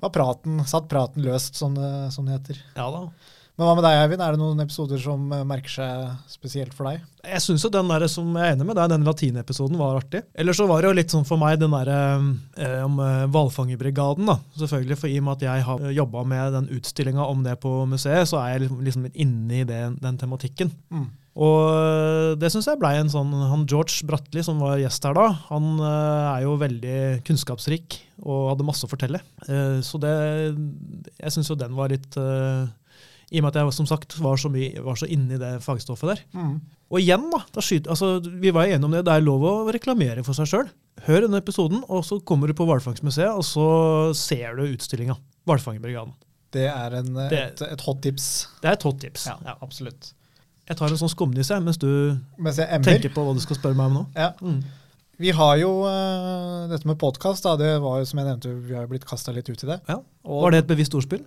var 0.00 0.10
praten, 0.10 0.64
satt 0.66 0.88
praten 0.88 1.22
løst, 1.22 1.54
som 1.54 1.74
det, 1.76 1.90
sånn 2.16 2.26
det 2.26 2.40
heter. 2.40 2.62
Ja 2.74 2.90
da. 2.90 3.02
Men 3.56 3.64
hva 3.70 3.72
med 3.78 3.86
deg, 3.86 3.94
Eivind? 4.02 4.20
Er 4.20 4.34
det 4.34 4.40
noen 4.42 4.58
episoder 4.60 4.98
som 5.00 5.30
eh, 5.32 5.40
merker 5.48 5.72
seg 5.72 6.10
spesielt 6.28 6.74
for 6.76 6.90
deg? 6.90 7.00
Jeg 7.24 7.40
syns 7.40 7.62
jo 7.64 7.70
den 7.72 7.88
der 7.88 8.04
som 8.12 8.28
jeg 8.36 8.50
er 8.50 8.56
enig 8.56 8.66
med 8.68 8.76
deg, 8.76 8.90
den 8.92 9.06
latinepisoden 9.08 9.78
var 9.80 9.96
artig. 10.02 10.20
Eller 10.36 10.52
så 10.56 10.66
var 10.68 10.84
det 10.84 10.90
jo 10.90 10.96
litt 10.98 11.14
sånn 11.14 11.24
for 11.24 11.40
meg 11.40 11.56
den 11.62 11.72
derre 11.72 11.96
eh, 12.60 12.82
om 12.84 13.00
eh, 13.00 13.24
hvalfangerbrigaden, 13.32 14.28
da. 14.28 14.36
Selvfølgelig, 14.60 14.98
for 15.00 15.08
i 15.08 15.16
og 15.22 15.24
med 15.30 15.38
at 15.38 15.46
jeg 15.48 15.64
har 15.70 15.86
jobba 16.02 16.26
med 16.34 16.58
den 16.58 16.68
utstillinga 16.76 17.24
om 17.32 17.40
det 17.48 17.56
på 17.64 17.72
museet, 17.88 18.28
så 18.28 18.42
er 18.44 18.52
jeg 18.58 18.66
liksom, 18.66 18.84
liksom 18.90 19.08
litt 19.08 19.22
inne 19.24 19.62
i 19.62 19.64
det, 19.72 19.80
den 20.04 20.20
tematikken. 20.20 20.74
Og 21.36 21.58
eh, 21.72 22.30
det 22.40 22.52
syns 22.52 22.68
jeg 22.68 22.78
blei 22.80 22.94
en 23.00 23.10
sånn 23.12 23.28
Han 23.50 23.64
George 23.68 24.04
Bratli, 24.08 24.44
som 24.44 24.60
var 24.60 24.78
gjest 24.80 25.04
her 25.08 25.16
da, 25.16 25.30
han 25.50 25.72
eh, 25.80 26.30
er 26.36 26.44
jo 26.44 26.54
veldig 26.60 27.00
kunnskapsrik 27.28 28.02
og 28.24 28.50
hadde 28.52 28.64
masse 28.68 28.84
å 28.84 28.92
fortelle. 28.92 29.20
Eh, 29.48 29.80
Så 29.84 30.00
det 30.00 30.12
Jeg 30.52 31.32
syns 31.34 31.48
jo 31.52 31.56
den 31.60 31.76
var 31.76 31.92
litt 31.92 32.16
eh, 32.20 32.64
I 33.34 33.40
og 33.40 33.42
med 33.42 33.56
at 33.56 33.58
jeg 33.58 33.72
som 33.74 33.86
sagt 33.90 34.14
var 34.22 34.36
så, 34.38 34.48
mye, 34.54 34.82
var 34.86 34.94
så 35.00 35.08
inne 35.10 35.34
i 35.34 35.38
det 35.42 35.52
fagstoffet 35.64 36.12
der. 36.12 36.20
Og 36.86 37.00
igjen, 37.00 37.24
da, 37.32 37.40
da 37.52 37.60
skyter, 37.64 37.90
altså, 37.90 38.20
vi 38.22 38.52
var 38.54 38.68
enige 38.70 38.84
om 38.86 38.92
det, 38.94 39.00
det 39.08 39.14
er 39.16 39.24
lov 39.26 39.42
å 39.42 39.54
reklamere 39.74 40.22
for 40.22 40.32
seg 40.38 40.46
sjøl. 40.46 40.68
Hør 41.08 41.24
denne 41.26 41.40
episoden, 41.42 41.82
og 41.90 42.04
så 42.06 42.20
kommer 42.24 42.46
du 42.46 42.54
på 42.54 42.64
Hvalfangstmuseet, 42.68 43.32
og 43.34 43.42
så 43.44 43.66
ser 44.14 44.54
du 44.56 44.62
utstillinga. 44.68 45.16
Hvalfangerbrigaden. 45.50 46.14
Det 46.54 46.68
er 46.70 46.94
en, 47.00 47.10
Det- 47.28 47.32
et, 47.42 47.62
et 47.66 47.80
hot 47.82 47.98
tips. 48.06 48.46
Det 48.62 48.70
er 48.70 48.78
et 48.78 48.86
hot 48.86 49.00
tips. 49.02 49.26
Ja, 49.26 49.34
Ja. 49.44 49.56
absolutt. 49.60 50.12
Jeg 50.68 50.76
tar 50.78 50.88
en 50.90 50.98
sånn 50.98 51.10
skumnisse 51.12 51.58
mens 51.62 51.76
du 51.78 52.18
Mens 52.38 52.56
tenker 52.58 53.10
på 53.14 53.22
hva 53.26 53.34
du 53.34 53.40
skal 53.42 53.56
spørre 53.58 53.76
meg 53.78 53.86
om 53.90 53.94
nå. 54.00 54.06
Ja. 54.16 54.32
Mm. 54.40 54.62
Vi 55.18 55.30
har 55.32 55.56
jo 55.58 55.68
uh, 55.86 56.66
dette 56.70 56.86
med 56.86 56.98
podkast. 56.98 57.42
Det 57.58 57.80
var 57.82 57.98
jo 58.02 58.04
som 58.08 58.18
jeg 58.18 58.26
nevnte, 58.26 58.50
vi 58.66 58.74
har 58.74 58.82
jo 58.86 58.90
blitt 58.94 59.06
kasta 59.06 59.32
litt 59.32 59.48
ut 59.48 59.62
i 59.62 59.66
det. 59.66 59.80
Ja. 59.88 59.98
Og- 60.24 60.42
Var 60.46 60.50
det 60.56 60.58
et 60.64 60.70
bevisst 60.72 60.94
ordspill? 60.94 61.22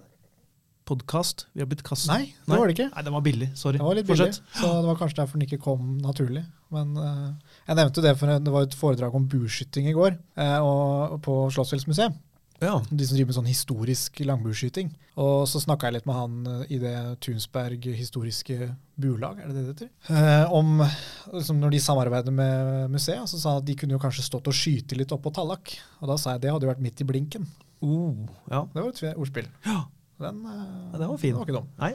Podkast? 0.89 1.45
Vi 1.53 1.62
har 1.62 1.69
blitt 1.69 1.83
kastet 1.86 2.12
Nei, 2.12 2.31
det 2.45 2.56
var 2.57 2.65
det 2.65 2.75
ikke. 2.75 2.88
Nei, 2.91 3.03
den 3.06 3.15
var 3.15 3.25
billig. 3.25 3.50
Sorry. 3.59 3.77
Det 3.77 3.86
var 3.86 4.00
litt 4.00 4.09
billig, 4.09 4.31
så 4.57 4.71
det 4.80 4.88
var 4.89 4.97
kanskje 4.97 5.21
derfor 5.21 5.38
den 5.38 5.45
ikke 5.45 5.62
kom 5.62 5.91
naturlig. 6.01 6.44
Men 6.74 6.97
uh, 6.97 7.27
jeg 7.68 7.77
nevnte 7.77 8.06
det, 8.06 8.15
for 8.18 8.39
det 8.41 8.56
var 8.56 8.65
et 8.65 8.77
foredrag 8.77 9.15
om 9.18 9.30
bueskyting 9.30 9.91
i 9.91 9.94
går 9.97 10.18
uh, 10.41 10.57
og, 10.65 11.19
på 11.25 11.44
Slottsfjellsmuseet. 11.53 12.18
Ja. 12.59 12.81
De 12.89 13.06
som 13.07 13.15
driver 13.15 13.30
med 13.30 13.38
sånn 13.38 13.50
historisk 13.50 14.19
langbueskyting. 14.25 14.89
Og 15.19 15.45
så 15.50 15.62
snakka 15.63 15.88
jeg 15.88 15.97
litt 15.97 16.09
med 16.09 16.18
han 16.18 16.50
eh, 16.51 16.74
i 16.75 16.80
det 16.81 16.95
Tunsberg 17.24 17.88
historiske 17.96 18.72
buelag, 19.00 19.39
er 19.39 19.51
det 19.51 19.55
det 19.55 19.63
det 19.63 19.75
heter? 19.75 19.91
Eh, 20.15 20.55
om 20.55 20.84
liksom 20.84 21.62
når 21.62 21.75
de 21.75 21.81
samarbeider 21.84 22.36
med 22.36 22.91
museet, 22.91 23.24
så 23.31 23.39
sa 23.39 23.55
han 23.55 23.63
at 23.63 23.69
de 23.69 23.77
kunne 23.79 23.96
jo 23.96 24.01
kanskje 24.03 24.27
stått 24.27 24.51
og 24.51 24.55
skyte 24.55 25.00
litt 25.00 25.15
oppå 25.15 25.31
Tallak. 25.36 25.77
Og 26.01 26.12
da 26.12 26.19
sa 26.19 26.36
jeg 26.36 26.46
det 26.46 26.53
hadde 26.53 26.67
jo 26.67 26.74
vært 26.74 26.84
midt 26.84 27.03
i 27.03 27.08
blinken. 27.08 27.48
Uh, 27.79 28.27
ja. 28.51 28.65
Det 28.74 28.84
var 28.84 28.91
et 28.91 29.15
ordspill. 29.15 29.48
Ja. 29.67 29.86
Den, 30.20 30.44
eh, 30.46 30.92
Ja, 30.94 30.98
den 31.00 31.10
var 31.10 31.18
fin. 31.18 31.32
Den 31.34 31.40
var 31.40 31.46
ikke 31.48 31.58
dum. 31.62 31.70
Nei. 31.80 31.94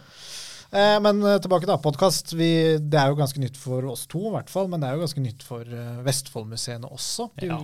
Eh, 0.75 0.97
men 1.04 1.21
eh, 1.23 1.37
tilbake 1.38 1.69
da, 1.69 1.76
podkast. 1.78 2.33
Det 2.35 2.99
er 2.99 3.12
jo 3.12 3.19
ganske 3.21 3.38
nytt 3.38 3.57
for 3.61 3.85
oss 3.93 4.07
to, 4.11 4.19
i 4.26 4.33
hvert 4.35 4.50
fall. 4.50 4.66
Men 4.73 4.81
det 4.83 4.88
er 4.88 4.97
jo 4.97 5.04
ganske 5.04 5.23
nytt 5.23 5.45
for 5.47 5.62
Vestfoldmuseene 6.07 6.88
også. 6.90 7.28
De 7.38 7.47
Ja. 7.52 7.61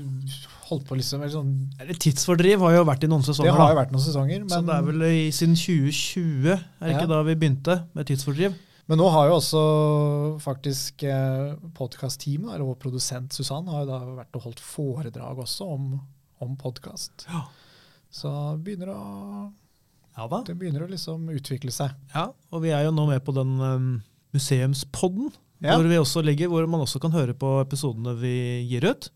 holdt 0.69 0.87
på 0.87 0.95
liksom, 1.01 1.25
sånn, 1.33 1.55
Tidsfordriv 1.99 2.61
har 2.61 2.77
jo 2.77 2.85
vært 2.85 3.03
i 3.05 3.11
noen 3.11 3.23
sesonger. 3.27 3.51
Det 3.51 3.59
har 3.59 3.67
da. 3.67 3.75
jo 3.75 3.81
vært 3.83 3.93
noen 3.97 4.07
sesonger. 4.07 4.49
Så 4.49 4.61
det 4.67 4.75
er 4.77 4.83
vel 4.83 5.03
i 5.09 5.31
siden 5.35 5.57
2020, 5.57 6.53
er 6.53 6.61
det 6.87 6.93
Ja. 6.93 6.99
ikke 7.01 7.09
da 7.09 7.23
vi 7.23 7.35
begynte 7.35 7.85
med 7.95 8.07
tidsfordriv? 8.07 8.55
men 8.91 8.99
nå 8.99 9.09
har 9.09 9.29
jo 9.29 9.37
også 9.39 10.41
faktisk 10.43 11.05
eh, 11.07 11.55
podkast-teamet, 11.79 12.55
eller 12.55 12.65
vår 12.67 12.75
produsent 12.83 13.31
Susann, 13.33 13.69
har 13.71 13.85
jo 13.85 13.87
da 13.87 13.99
vært 14.19 14.35
og 14.35 14.43
holdt 14.43 14.59
foredrag 14.59 15.39
også 15.39 15.63
om, 15.77 16.01
om 16.43 16.57
podkast. 16.57 17.25
Ja. 17.29 17.45
Så 18.11 18.33
begynner 18.59 18.91
å, 18.91 19.53
Ja 20.21 20.27
da. 20.29 20.43
det 20.45 20.59
begynner 20.61 20.85
å 20.85 20.91
liksom 20.91 21.23
utvikle 21.33 21.73
seg. 21.73 21.95
Ja, 22.13 22.27
og 22.53 22.61
vi 22.61 22.75
er 22.77 22.85
jo 22.85 22.93
nå 22.93 23.07
med 23.09 23.23
på 23.25 23.33
den 23.33 23.55
um, 23.57 23.87
museumspodden, 24.37 25.31
Ja. 25.65 25.75
hvor 25.77 25.89
vi 25.89 25.97
også 26.01 26.23
ligger, 26.25 26.49
hvor 26.53 26.67
man 26.69 26.85
også 26.85 27.01
kan 27.01 27.13
høre 27.13 27.33
på 27.37 27.55
episodene 27.65 28.15
vi 28.21 28.67
gir 28.69 28.85
ut. 28.91 29.09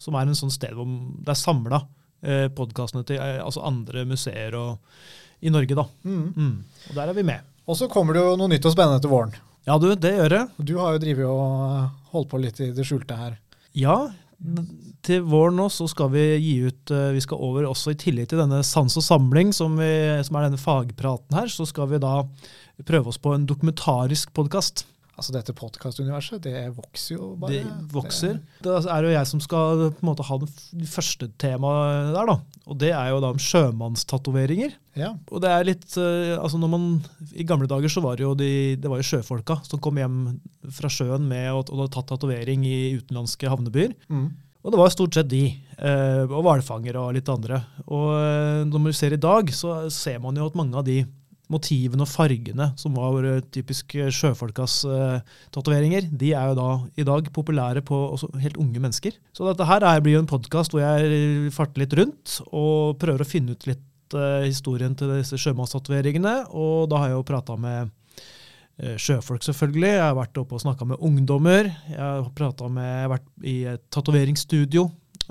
Som 0.00 0.16
er 0.16 0.28
en 0.28 0.36
sånn 0.36 0.52
sted 0.52 0.74
hvor 0.76 0.84
det 1.24 1.32
er 1.32 1.38
samla 1.40 1.78
eh, 2.22 2.48
podkastene 2.52 3.04
til 3.08 3.16
eh, 3.16 3.38
altså 3.40 3.62
andre 3.64 4.02
museer 4.08 4.52
og, 4.58 4.82
i 5.40 5.48
Norge, 5.52 5.76
da. 5.76 5.86
Mm. 6.04 6.26
Mm. 6.36 6.56
Og 6.90 6.98
der 6.98 7.12
er 7.12 7.16
vi 7.16 7.24
med. 7.24 7.40
Og 7.66 7.78
så 7.80 7.88
kommer 7.92 8.16
det 8.16 8.24
jo 8.24 8.34
noe 8.36 8.50
nytt 8.52 8.68
og 8.68 8.74
spennende 8.74 9.00
til 9.00 9.12
våren. 9.12 9.32
Ja, 9.66 9.78
du, 9.80 9.88
det 9.96 10.12
gjør 10.18 10.34
det. 10.34 10.42
Du 10.68 10.74
har 10.78 10.94
jo 10.94 11.00
drevet 11.02 11.30
og 11.32 12.12
holdt 12.12 12.28
på 12.32 12.40
litt 12.44 12.60
i 12.60 12.68
det 12.76 12.84
skjulte 12.86 13.16
her. 13.18 13.38
Ja, 13.76 13.96
til 15.06 15.22
våren 15.26 15.56
nå 15.60 15.68
så 15.72 15.86
skal 15.90 16.10
vi 16.14 16.24
gi 16.42 16.56
ut 16.66 16.92
eh, 16.94 17.12
Vi 17.16 17.22
skal 17.24 17.42
over 17.42 17.68
også 17.68 17.94
i 17.94 18.00
tillegg 18.00 18.30
til 18.30 18.42
denne 18.42 18.62
Sans 18.66 18.98
og 18.98 19.04
samling, 19.06 19.54
som, 19.56 19.78
vi, 19.78 19.92
som 20.26 20.38
er 20.38 20.48
denne 20.48 20.60
fagpraten 20.60 21.38
her, 21.38 21.50
så 21.52 21.66
skal 21.68 21.90
vi 21.92 22.02
da 22.02 22.18
prøve 22.86 23.12
oss 23.12 23.20
på 23.22 23.32
en 23.34 23.46
dokumentarisk 23.48 24.34
podkast. 24.36 24.84
Altså 25.16 25.32
dette 25.32 25.54
podkastuniverset, 25.56 26.42
det 26.44 26.66
vokser 26.76 27.14
jo 27.14 27.30
bare. 27.40 27.62
Det 27.62 27.92
vokser. 27.94 28.34
Det 28.60 28.74
er 28.84 29.06
jo 29.06 29.12
jeg 29.14 29.28
som 29.30 29.40
skal 29.40 29.86
på 29.96 30.04
en 30.04 30.10
måte 30.10 30.26
ha 30.28 30.36
det 30.42 30.88
første 30.92 31.30
temaet 31.40 32.10
der, 32.12 32.28
da. 32.28 32.60
Og 32.68 32.76
det 32.82 32.90
er 32.92 33.14
jo 33.14 33.22
da 33.24 33.30
om 33.32 33.40
sjømannstatoveringer. 33.40 34.74
Ja, 34.96 35.14
Og 35.32 35.40
det 35.40 35.52
er 35.52 35.64
litt 35.68 35.96
eh, 36.00 36.34
altså 36.36 36.60
når 36.60 36.72
man, 36.72 36.84
I 37.32 37.46
gamle 37.48 37.68
dager 37.70 37.92
så 37.92 38.04
var 38.04 38.20
det 38.20 38.26
jo 38.26 38.34
de, 38.36 38.50
det 38.76 38.92
var 38.92 39.00
jo 39.00 39.08
sjøfolka 39.08 39.62
som 39.64 39.80
kom 39.80 39.96
hjem 40.00 40.18
fra 40.76 40.92
sjøen 40.92 41.24
med 41.28 41.48
og, 41.54 41.72
og 41.72 41.86
hadde 41.86 41.94
tatt 41.96 42.12
tatovering 42.12 42.68
i 42.68 42.98
utenlandske 43.00 43.48
havnebyer. 43.52 43.96
mm. 44.12 44.28
Og 44.66 44.74
det 44.74 44.80
var 44.80 44.90
stort 44.90 45.14
sett 45.14 45.30
de. 45.30 45.44
eh, 45.78 46.24
og 46.26 46.42
hvalfangere 46.42 46.98
og 46.98 47.14
litt 47.14 47.28
andre. 47.30 47.60
Og 47.86 48.08
eh, 48.16 48.64
når 48.66 48.82
man 48.82 48.96
ser 48.96 49.14
i 49.14 49.20
dag, 49.20 49.52
så 49.54 49.86
ser 49.94 50.18
man 50.24 50.34
jo 50.34 50.48
at 50.48 50.58
mange 50.58 50.74
av 50.74 50.86
de 50.86 51.04
motivene 51.52 52.02
og 52.02 52.10
fargene 52.10 52.72
som 52.80 52.96
var 52.98 53.22
typisk 53.54 53.94
eh, 53.94 54.10
sjøfolkas 54.10 54.80
eh, 54.90 55.34
tatoveringer, 55.54 56.08
de 56.10 56.32
er 56.34 56.50
jo 56.50 56.56
da 56.58 56.70
i 56.98 57.06
dag 57.06 57.30
populære 57.36 57.84
på 57.86 58.00
helt 58.42 58.58
unge 58.58 58.82
mennesker. 58.82 59.14
Så 59.36 59.46
dette 59.46 59.68
her 59.68 59.86
er, 59.86 60.02
blir 60.02 60.18
jo 60.18 60.24
en 60.24 60.32
podkast 60.32 60.74
hvor 60.74 60.82
jeg 60.82 61.52
farter 61.54 61.84
litt 61.84 61.94
rundt 62.00 62.40
og 62.50 62.98
prøver 63.02 63.22
å 63.22 63.28
finne 63.28 63.54
ut 63.54 63.68
litt 63.70 64.18
eh, 64.18 64.48
historien 64.48 64.96
til 64.98 65.14
disse 65.14 65.38
sjømannstatoveringene. 65.44 66.48
Og 66.50 66.88
da 66.90 67.04
har 67.04 67.12
jeg 67.12 67.20
jo 67.20 67.28
prata 67.30 67.58
med 67.60 67.94
sjøfolk, 69.00 69.40
selvfølgelig. 69.46 69.88
Jeg 69.94 70.04
har 70.04 70.14
vært 70.18 70.36
oppe 70.42 70.56
og 70.58 70.60
snakka 70.60 70.84
med 70.84 71.00
ungdommer. 71.00 71.70
Jeg 71.88 71.98
har 71.98 72.68
med 72.68 72.84
jeg 72.84 73.02
har 73.06 73.12
vært 73.14 73.28
i 73.42 73.54
et 73.72 73.84
tatoveringsstudio 73.90 74.82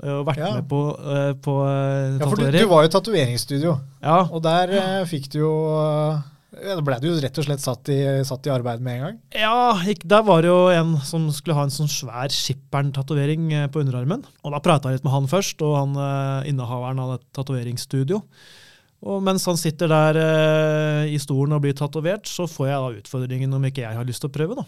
eh, 0.02 0.14
og 0.18 0.26
vært 0.26 0.40
Ja. 0.42 0.54
med 0.56 0.68
på, 0.68 0.80
eh, 0.98 1.32
på 1.38 1.54
tatovering. 1.62 2.18
ja 2.18 2.30
for 2.30 2.36
du, 2.58 2.66
var 2.72 2.82
jo 2.82 2.88
i 2.88 2.94
tatoveringsstudio, 2.96 3.76
Ja, 4.02 4.18
og 4.30 4.42
der 4.42 4.74
eh, 4.74 5.04
fikk 5.06 5.30
du 5.30 5.38
jo 5.44 5.52
eh, 5.78 6.24
Da 6.56 6.80
ble 6.80 6.98
du 7.00 7.08
jo 7.10 7.20
rett 7.20 7.38
og 7.38 7.44
slett 7.44 7.60
satt 7.60 7.88
i, 7.92 8.00
satt 8.24 8.46
i 8.46 8.50
arbeid 8.50 8.80
med 8.80 8.94
en 8.96 9.02
gang. 9.06 9.16
Ja, 9.36 9.74
der 10.08 10.22
var 10.24 10.40
det 10.42 10.48
jo 10.48 10.68
en 10.72 10.96
som 11.04 11.30
skulle 11.30 11.54
ha 11.58 11.64
en 11.66 11.70
sånn 11.74 11.90
svær 11.90 12.32
Skipperen-tatovering 12.32 13.52
eh, 13.52 13.66
på 13.68 13.82
underarmen. 13.84 14.24
Og 14.42 14.52
da 14.54 14.58
prata 14.64 14.88
jeg 14.90 14.98
litt 14.98 15.04
med 15.04 15.12
han 15.12 15.26
først, 15.28 15.60
og 15.62 15.76
han 15.76 15.96
eh, 16.00 16.48
innehaveren 16.50 16.98
av 17.02 17.14
et 17.18 17.26
tatoveringsstudio. 17.36 18.22
Og 19.04 19.20
mens 19.24 19.44
han 19.46 19.58
sitter 19.60 19.90
der 19.92 20.18
eh, 20.20 21.14
i 21.14 21.18
stolen 21.20 21.54
og 21.56 21.62
blir 21.66 21.76
tatovert, 21.76 22.28
så 22.30 22.48
får 22.48 22.70
jeg 22.70 22.80
da 22.80 23.02
utfordringen 23.02 23.52
om 23.56 23.66
ikke 23.68 23.84
jeg 23.84 23.98
har 23.98 24.08
lyst 24.08 24.24
til 24.24 24.32
å 24.32 24.36
prøve, 24.36 24.56
da. 24.56 24.64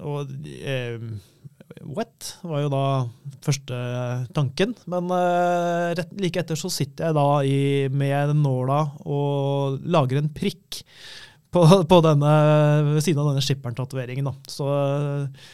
Og 0.00 0.32
eh, 0.64 0.96
wet 1.96 2.30
var 2.46 2.64
jo 2.64 2.70
da 2.72 2.84
første 3.44 3.80
tanken. 4.36 4.74
Men 4.90 5.10
eh, 5.14 5.92
rett, 5.98 6.14
like 6.20 6.42
etter 6.42 6.58
så 6.58 6.70
sitter 6.72 7.10
jeg 7.10 7.18
da 7.18 7.28
i, 7.46 7.60
med 7.92 8.34
nåla 8.40 8.80
og 9.04 9.80
lager 9.84 10.20
en 10.20 10.32
prikk 10.34 10.82
på, 11.50 11.64
på 11.90 12.00
denne, 12.06 12.34
ved 12.94 13.04
siden 13.04 13.22
av 13.22 13.32
denne 13.32 13.44
skipperen-tatoveringen. 13.44 14.30
da. 14.30 14.34
Så 14.50 14.66
eh, 14.70 15.46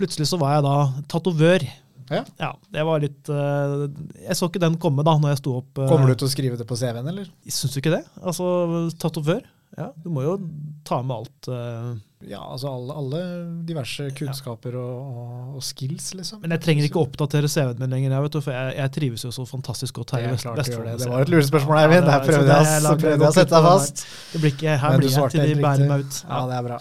plutselig 0.00 0.30
så 0.30 0.40
var 0.40 0.58
jeg 0.58 0.66
da 0.66 0.76
tatovør. 1.12 1.66
Ja. 2.12 2.50
det 2.74 2.82
var 2.84 3.00
litt 3.00 3.30
uh, 3.32 3.86
Jeg 4.26 4.36
så 4.36 4.50
ikke 4.50 4.60
den 4.62 4.76
komme 4.82 5.04
da 5.06 5.16
når 5.16 5.34
jeg 5.34 5.42
sto 5.44 5.58
opp. 5.62 5.70
Uh, 5.80 5.88
Kommer 5.88 6.12
du 6.12 6.18
til 6.20 6.28
å 6.28 6.32
skrive 6.32 6.58
det 6.60 6.66
på 6.68 6.76
CV-en, 6.78 7.08
eller? 7.14 7.28
Syns 7.48 7.76
du 7.76 7.80
ikke 7.80 7.94
det? 7.96 8.04
Altså, 8.22 8.48
tatovør? 9.00 9.44
Ja, 9.74 9.88
du 10.04 10.10
må 10.14 10.22
jo 10.22 10.34
ta 10.86 11.00
med 11.02 11.16
alt. 11.16 11.48
Uh, 11.50 11.94
Ja, 12.24 12.38
altså 12.40 12.70
alle, 12.72 12.94
alle 12.96 13.18
diverse 13.68 14.06
kunnskaper 14.16 14.76
og, 14.80 15.00
og, 15.24 15.56
og 15.58 15.64
skills, 15.66 16.06
liksom. 16.16 16.38
Men 16.40 16.54
jeg 16.54 16.62
trenger 16.64 16.86
ikke 16.86 17.02
oppdatere 17.02 17.50
CV-en 17.52 17.82
min 17.82 17.92
lenger, 17.92 18.14
jeg, 18.14 18.24
vet 18.24 18.36
du, 18.36 18.40
for 18.46 18.54
jeg, 18.56 18.76
jeg 18.78 18.92
trives 18.94 19.24
jo 19.26 19.32
så 19.34 19.44
fantastisk 19.50 19.98
godt 20.00 20.14
her 20.16 20.24
i 20.24 20.30
Vest- 20.32 20.46
klart 20.46 20.62
du 20.62 20.72
gjør 20.72 20.86
det. 20.88 20.94
Det 21.02 21.10
var 21.12 21.26
et 21.26 21.32
lurespørsmål, 21.34 21.80
Eivind. 21.82 22.08
Ja, 22.08 22.14
Der 22.14 22.24
prøvde 22.30 22.58
så 22.64 22.94
jeg, 22.96 23.20
å 23.20 23.32
sette 23.36 23.52
deg 23.58 23.68
fast. 23.68 24.04
Det 24.32 24.40
blir 24.44 24.54
ikke, 24.56 24.76
her 24.84 24.94
Men 24.94 25.02
blir 25.04 25.16
jeg 25.18 25.34
til 25.34 25.50
de 25.52 25.58
bærer 25.66 25.90
meg 25.90 26.06
ut. 26.06 26.20
Ja, 26.24 26.40
det 26.48 26.60
er 26.60 26.68
bra. 26.70 26.78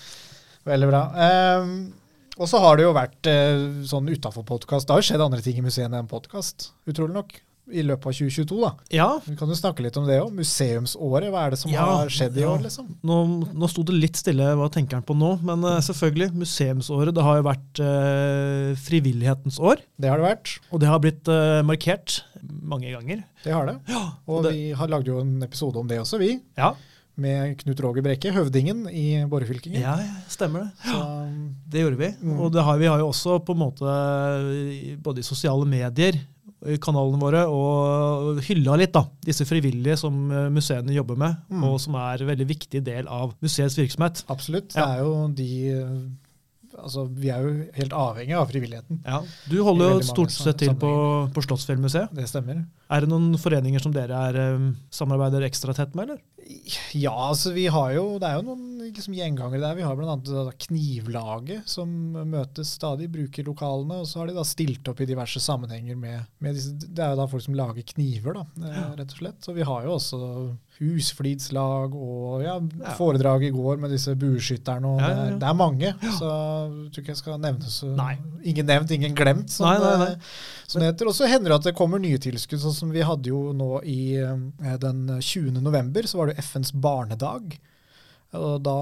Veldig 0.72 0.88
bra. 0.90 1.02
Ehm, 1.26 1.76
og 2.42 2.50
så 2.50 2.58
har 2.62 2.76
det 2.80 2.84
jo 2.88 2.92
vært 2.96 3.30
eh, 3.30 3.62
sånn 3.88 4.10
utafor 4.10 4.44
podkast. 4.48 4.88
Det 4.88 4.94
har 4.96 5.00
jo 5.02 5.08
skjedd 5.12 5.22
andre 5.24 5.42
ting 5.44 5.58
i 5.60 5.64
museene 5.64 6.02
enn 6.02 6.10
podkast, 6.10 6.72
utrolig 6.90 7.14
nok. 7.20 7.40
I 7.72 7.84
løpet 7.86 8.08
av 8.10 8.14
2022, 8.18 8.56
da. 8.58 8.70
ja, 8.90 9.04
Vi 9.22 9.36
kan 9.38 9.48
jo 9.48 9.54
snakke 9.54 9.84
litt 9.84 9.94
om 9.96 10.04
det 10.08 10.16
òg. 10.18 10.32
Museumsåret, 10.34 11.28
hva 11.30 11.44
er 11.46 11.54
det 11.54 11.60
som 11.60 11.70
Ja, 11.70 11.84
har 12.02 12.10
skjedd 12.10 12.34
i 12.36 12.42
ja. 12.42 12.48
år, 12.50 12.64
liksom? 12.66 12.88
nå, 13.06 13.18
nå 13.54 13.68
sto 13.70 13.84
det 13.86 13.94
litt 13.94 14.18
stille, 14.18 14.48
hva 14.58 14.66
tenker 14.74 14.98
han 14.98 15.06
på 15.06 15.14
nå? 15.16 15.30
Men 15.46 15.62
uh, 15.64 15.76
selvfølgelig, 15.86 16.32
museumsåret. 16.42 17.14
Det 17.14 17.22
har 17.24 17.38
jo 17.38 17.46
vært 17.46 17.82
uh, 17.86 18.74
frivillighetens 18.82 19.60
år. 19.62 19.80
Det 19.94 20.10
har 20.10 20.18
det 20.20 20.26
vært. 20.26 20.56
Og 20.74 20.82
det 20.82 20.90
har 20.90 21.00
blitt 21.06 21.30
uh, 21.30 21.62
markert 21.70 22.18
mange 22.42 22.90
ganger. 22.92 23.22
Det 23.46 23.54
har 23.54 23.70
det. 23.70 23.78
Og 24.26 24.34
og 24.40 24.42
det- 24.48 24.56
vi 24.58 24.66
har 24.82 24.90
lagd 24.90 25.08
jo 25.14 25.20
en 25.22 25.36
episode 25.46 25.78
om 25.78 25.86
det 25.88 26.02
også, 26.02 26.18
vi. 26.18 26.34
Ja, 26.58 26.74
Med 27.22 27.54
Knut 27.62 27.80
Roger 27.84 28.02
Brekke, 28.04 28.32
høvdingen 28.34 28.84
i 28.90 29.06
Borrefylkingen. 29.30 29.80
ja 29.84 29.94
stemmer 30.32 30.66
det. 30.66 30.90
Så, 30.90 31.00
Det 31.72 31.84
gjorde 31.84 32.00
vi. 32.02 32.10
Mm. 32.22 32.36
Og 32.42 32.52
det 32.54 32.64
har, 32.66 32.78
vi 32.82 32.90
har 32.90 32.98
jo 33.02 33.08
også 33.12 33.38
på 33.46 33.54
en 33.56 33.62
måte 33.62 33.96
både 35.02 35.22
i 35.22 35.26
sosiale 35.26 35.66
medier, 35.68 36.18
i 36.62 36.76
kanalene 36.78 37.18
våre, 37.18 37.40
og 37.50 38.38
hylla 38.46 38.76
litt 38.78 38.92
da, 38.94 39.00
disse 39.26 39.42
frivillige 39.48 39.96
som 39.98 40.18
eh, 40.30 40.48
museene 40.54 40.94
jobber 40.94 41.18
med, 41.18 41.40
Mm. 41.50 41.64
og 41.66 41.78
som 41.82 41.96
er 41.98 42.22
en 42.22 42.28
veldig 42.30 42.46
viktig 42.46 42.82
del 42.86 43.08
av 43.10 43.32
museets 43.42 43.74
virksomhet. 43.78 44.22
absolutt. 44.30 44.70
Det 44.74 44.82
er 44.84 45.00
jo 45.02 45.16
de 45.34 45.48
Altså, 46.82 47.02
vi 47.04 47.28
er 47.28 47.42
jo 47.44 47.50
helt 47.76 47.92
avhengig 47.92 48.32
av 48.32 48.46
frivilligheten. 48.48 49.02
Ja. 49.04 49.18
Du 49.44 49.58
holder 49.62 49.90
jo 49.92 50.06
stort 50.08 50.32
sett 50.32 50.56
til 50.62 50.70
på, 50.80 50.88
på 51.34 51.42
Slottsfjellmuseet. 51.44 52.14
Det 52.16 52.24
stemmer. 52.30 52.62
Er 52.88 53.04
det 53.04 53.10
noen 53.12 53.34
foreninger 53.36 53.82
som 53.84 53.92
dere 53.92 54.16
er, 54.30 54.38
eh, 54.40 54.64
samarbeider 54.90 55.44
ekstra 55.44 55.74
tett 55.76 55.92
med, 55.94 56.08
eller? 56.08 56.22
Ja, 56.98 57.12
altså 57.30 57.52
vi 57.54 57.66
har 57.70 57.92
jo 57.94 58.18
Det 58.20 58.28
er 58.28 58.38
jo 58.40 58.44
noen 58.50 58.80
liksom, 58.92 59.14
gjengangere 59.16 59.60
der. 59.62 59.76
Vi 59.78 59.84
har 59.86 59.96
bl.a. 59.96 60.16
Knivlaget, 60.66 61.68
som 61.70 61.88
møtes 62.28 62.74
stadig, 62.76 63.08
bruker 63.12 63.46
lokalene. 63.46 64.00
Og 64.02 64.08
så 64.10 64.20
har 64.20 64.28
de 64.30 64.36
da 64.36 64.44
stilt 64.46 64.88
opp 64.90 65.00
i 65.00 65.08
diverse 65.08 65.40
sammenhenger 65.42 65.96
med, 65.96 66.26
med 66.42 66.58
disse 66.58 66.74
Det 66.82 66.98
er 67.04 67.14
jo 67.14 67.20
da 67.22 67.28
folk 67.30 67.44
som 67.46 67.56
lager 67.58 67.86
kniver, 67.94 68.40
da, 68.40 68.44
ja. 68.68 68.84
rett 68.98 69.14
og 69.14 69.22
slett. 69.22 69.40
Så 69.46 69.54
vi 69.56 69.64
har 69.68 69.86
jo 69.86 69.96
også 69.96 70.20
husflidslag 70.82 71.92
og 71.94 72.42
ja, 72.42 72.56
Ja. 72.82 72.94
foredrag 72.98 73.44
i 73.46 73.50
går 73.54 73.78
med 73.78 73.92
disse 73.92 74.14
bueskytterne. 74.18 74.88
Og 74.88 75.00
Ja, 75.00 75.36
det, 75.38 75.42
er, 75.46 75.54
mange, 75.54 75.92
så 76.18 76.30
jeg 76.32 76.92
tror 76.92 77.02
ikke 77.02 77.12
jeg 77.12 77.20
skal 77.20 77.38
nevne 77.42 77.68
så 77.70 77.90
Nei. 77.96 78.16
Ingen 78.44 78.66
nevnt, 78.66 78.90
ingen 78.90 79.14
glemt, 79.14 79.50
som, 79.52 79.66
Nei, 79.68 79.78
nei, 79.78 79.96
nei. 80.00 80.10
eh, 80.16 80.78
det 80.80 80.88
heter. 80.88 81.06
Og 81.10 81.14
så 81.14 81.28
hender 81.30 81.52
det 81.52 81.58
at 81.60 81.68
det 81.70 81.74
kommer 81.78 82.00
nye 82.02 82.18
tilskudd, 82.18 82.58
sånn 82.62 82.74
som 82.74 82.90
vi 82.90 83.04
hadde 83.06 83.30
jo 83.30 83.52
nå 83.54 83.82
i 83.86 84.16
eh, 84.18 84.76
den 84.82 85.04
20. 85.20 85.60
november, 85.62 86.02
så 86.08 86.18
var 86.18 86.31
det 86.31 86.31
FNs 86.38 86.72
barnedag. 86.72 87.58
Og 88.32 88.62
da 88.62 88.76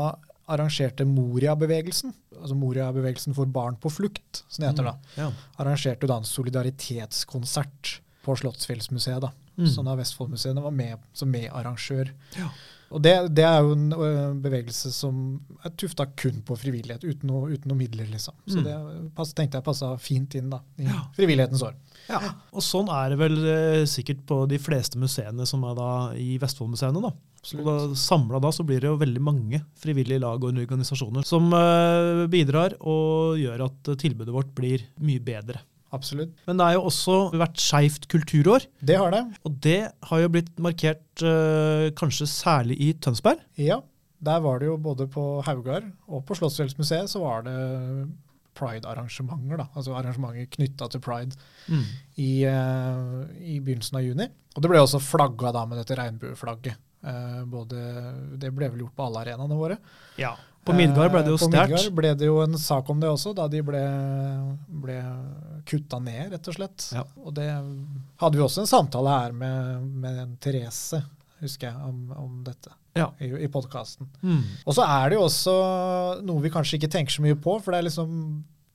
arrangerte 0.51 1.05
Moria-bevegelsen, 1.07 2.13
altså 2.41 2.57
Moria-bevegelsen 2.59 3.35
for 3.37 3.47
barn 3.47 3.77
på 3.81 3.91
flukt, 3.91 4.43
som 4.49 4.65
det 4.65 4.73
heter 4.73 4.85
da, 4.91 4.95
Ja. 5.17 5.31
arrangerte 5.59 6.07
da 6.11 6.17
en 6.17 6.25
solidaritetskonsert 6.27 8.01
på 8.25 8.37
Slottsfjellsmuseet. 8.37 9.21
da. 9.21 9.31
Mm. 9.59 9.67
Sånn 9.69 9.85
da 9.85 9.95
Vestfoldmuseene 9.97 10.63
var 10.63 10.71
med 10.73 10.99
som 11.13 11.31
medarrangør. 11.33 12.11
Ja. 12.37 12.49
Og 12.91 13.03
det, 13.05 13.13
det 13.39 13.45
er 13.47 13.61
jo 13.63 13.75
en 13.77 14.41
bevegelse 14.43 14.91
som 14.91 15.41
er 15.65 15.71
tufta 15.79 16.09
kun 16.19 16.41
på 16.43 16.57
frivillighet, 16.59 17.05
uten 17.07 17.31
noe, 17.31 17.53
uten 17.55 17.71
noe 17.71 17.79
midler, 17.79 18.09
liksom. 18.11 18.35
Så 18.51 18.59
Mm. 18.59 18.65
det 18.67 19.15
pass, 19.15 19.33
tenkte 19.33 19.61
jeg 19.61 19.65
passa 19.65 19.93
fint 20.03 20.35
inn 20.35 20.51
da, 20.51 20.59
i 20.77 20.89
Ja. 20.89 21.05
frivillighetens 21.15 21.63
år. 21.63 21.75
Ja. 22.09 22.19
Og 22.53 22.61
sånn 22.67 22.89
er 22.91 23.11
det 23.11 23.19
vel 23.19 23.37
eh, 23.47 23.85
sikkert 23.87 24.25
på 24.27 24.41
de 24.51 24.59
fleste 24.59 24.99
museene 24.99 25.47
som 25.47 25.63
er 25.65 25.75
da 25.79 25.91
i 26.19 26.37
Vestfoldmuseene. 26.43 27.01
da. 27.01 27.13
Samla 27.95 28.41
da 28.43 28.51
så 28.53 28.65
blir 28.67 28.81
det 28.83 28.91
jo 28.91 28.99
veldig 29.01 29.21
mange 29.23 29.63
frivillige 29.81 30.21
lag 30.21 30.43
og 30.45 30.53
organisasjoner 30.61 31.25
som 31.25 31.47
eh, 31.55 32.27
bidrar 32.29 32.75
og 32.81 33.39
gjør 33.41 33.65
at 33.71 33.95
tilbudet 34.03 34.35
vårt 34.35 34.51
blir 34.55 34.83
mye 35.01 35.21
bedre. 35.25 35.61
Absolutt. 35.93 36.33
Men 36.47 36.59
det 36.61 36.67
har 36.69 36.75
jo 36.77 36.83
også 36.87 37.15
vært 37.35 37.59
Skeivt 37.59 38.09
kulturår, 38.13 38.67
Det 38.81 38.97
har 38.97 39.11
det. 39.11 39.25
og 39.45 39.57
det 39.65 39.93
har 40.11 40.21
jo 40.23 40.29
blitt 40.29 40.53
markert 40.63 41.23
øh, 41.27 41.91
kanskje 41.99 42.29
særlig 42.31 42.77
i 42.81 42.93
Tønsberg. 42.95 43.41
Ja. 43.59 43.81
Der 44.23 44.41
var 44.45 44.59
det 44.61 44.67
jo 44.69 44.77
både 44.77 45.07
på 45.09 45.41
Haugar 45.47 45.83
og 46.07 46.27
på 46.29 46.35
Slottsfjellsmuseet 46.37 47.09
så 47.09 47.23
var 47.23 47.43
det 47.47 47.55
pride-arrangementer. 48.55 49.57
da, 49.57 49.67
Altså 49.75 49.95
arrangementer 49.97 50.47
knytta 50.53 50.89
til 50.93 51.01
pride 51.01 51.37
i, 52.17 52.45
eh, 52.45 53.25
i 53.41 53.59
begynnelsen 53.61 53.97
av 53.97 54.05
juni. 54.05 54.29
Og 54.57 54.63
det 54.63 54.71
ble 54.71 54.83
også 54.83 55.01
flagga 55.01 55.53
da 55.53 55.65
med 55.67 55.79
dette 55.81 55.97
regnbueflagget. 55.97 56.77
Uh, 57.01 57.47
både, 57.49 57.81
det 58.37 58.51
ble 58.53 58.69
vel 58.69 58.83
gjort 58.83 58.93
på 58.99 59.05
alle 59.07 59.23
arenaene 59.23 59.57
våre. 59.57 59.79
Ja. 60.21 60.35
På 60.65 60.75
Midgard 60.77 61.11
ble 61.15 61.23
det 61.25 61.31
jo 61.33 61.39
Eh, 61.39 61.45
På. 61.47 61.51
Midgard 61.55 61.95
ble 61.97 62.11
det 62.21 62.27
jo 62.29 62.41
en 62.45 62.59
sak 62.61 62.91
om 62.93 63.01
det 63.01 63.09
også, 63.09 63.33
da 63.35 63.47
de 63.49 63.63
ble, 63.65 63.81
ble 64.83 64.99
kutta 65.69 65.99
ned, 66.03 66.33
rett 66.35 66.51
og 66.53 66.57
slett. 66.59 66.91
Ja. 66.95 67.05
Og 67.25 67.33
det 67.39 67.47
hadde 68.21 68.37
vi 68.37 68.45
også 68.45 68.65
en 68.65 68.71
samtale 68.71 69.15
her 69.15 69.33
med, 69.33 69.87
med 70.05 70.19
en 70.27 70.37
Therese, 70.43 71.01
husker 71.41 71.71
jeg, 71.71 71.81
om, 71.89 72.13
om 72.17 72.39
dette 72.45 72.73
Ja. 72.99 73.09
i, 73.23 73.31
i 73.47 73.49
podkasten. 73.49 74.09
Mm. 74.21 74.43
Og 74.67 74.75
så 74.77 74.85
er 74.85 75.09
det 75.09 75.17
jo 75.17 75.25
også 75.29 75.55
noe 76.27 76.43
vi 76.45 76.51
kanskje 76.53 76.77
ikke 76.81 76.93
tenker 76.93 77.17
så 77.17 77.25
mye 77.25 77.39
på, 77.41 77.57
for 77.63 77.73
det 77.73 77.81
er 77.81 77.89
liksom 77.89 78.15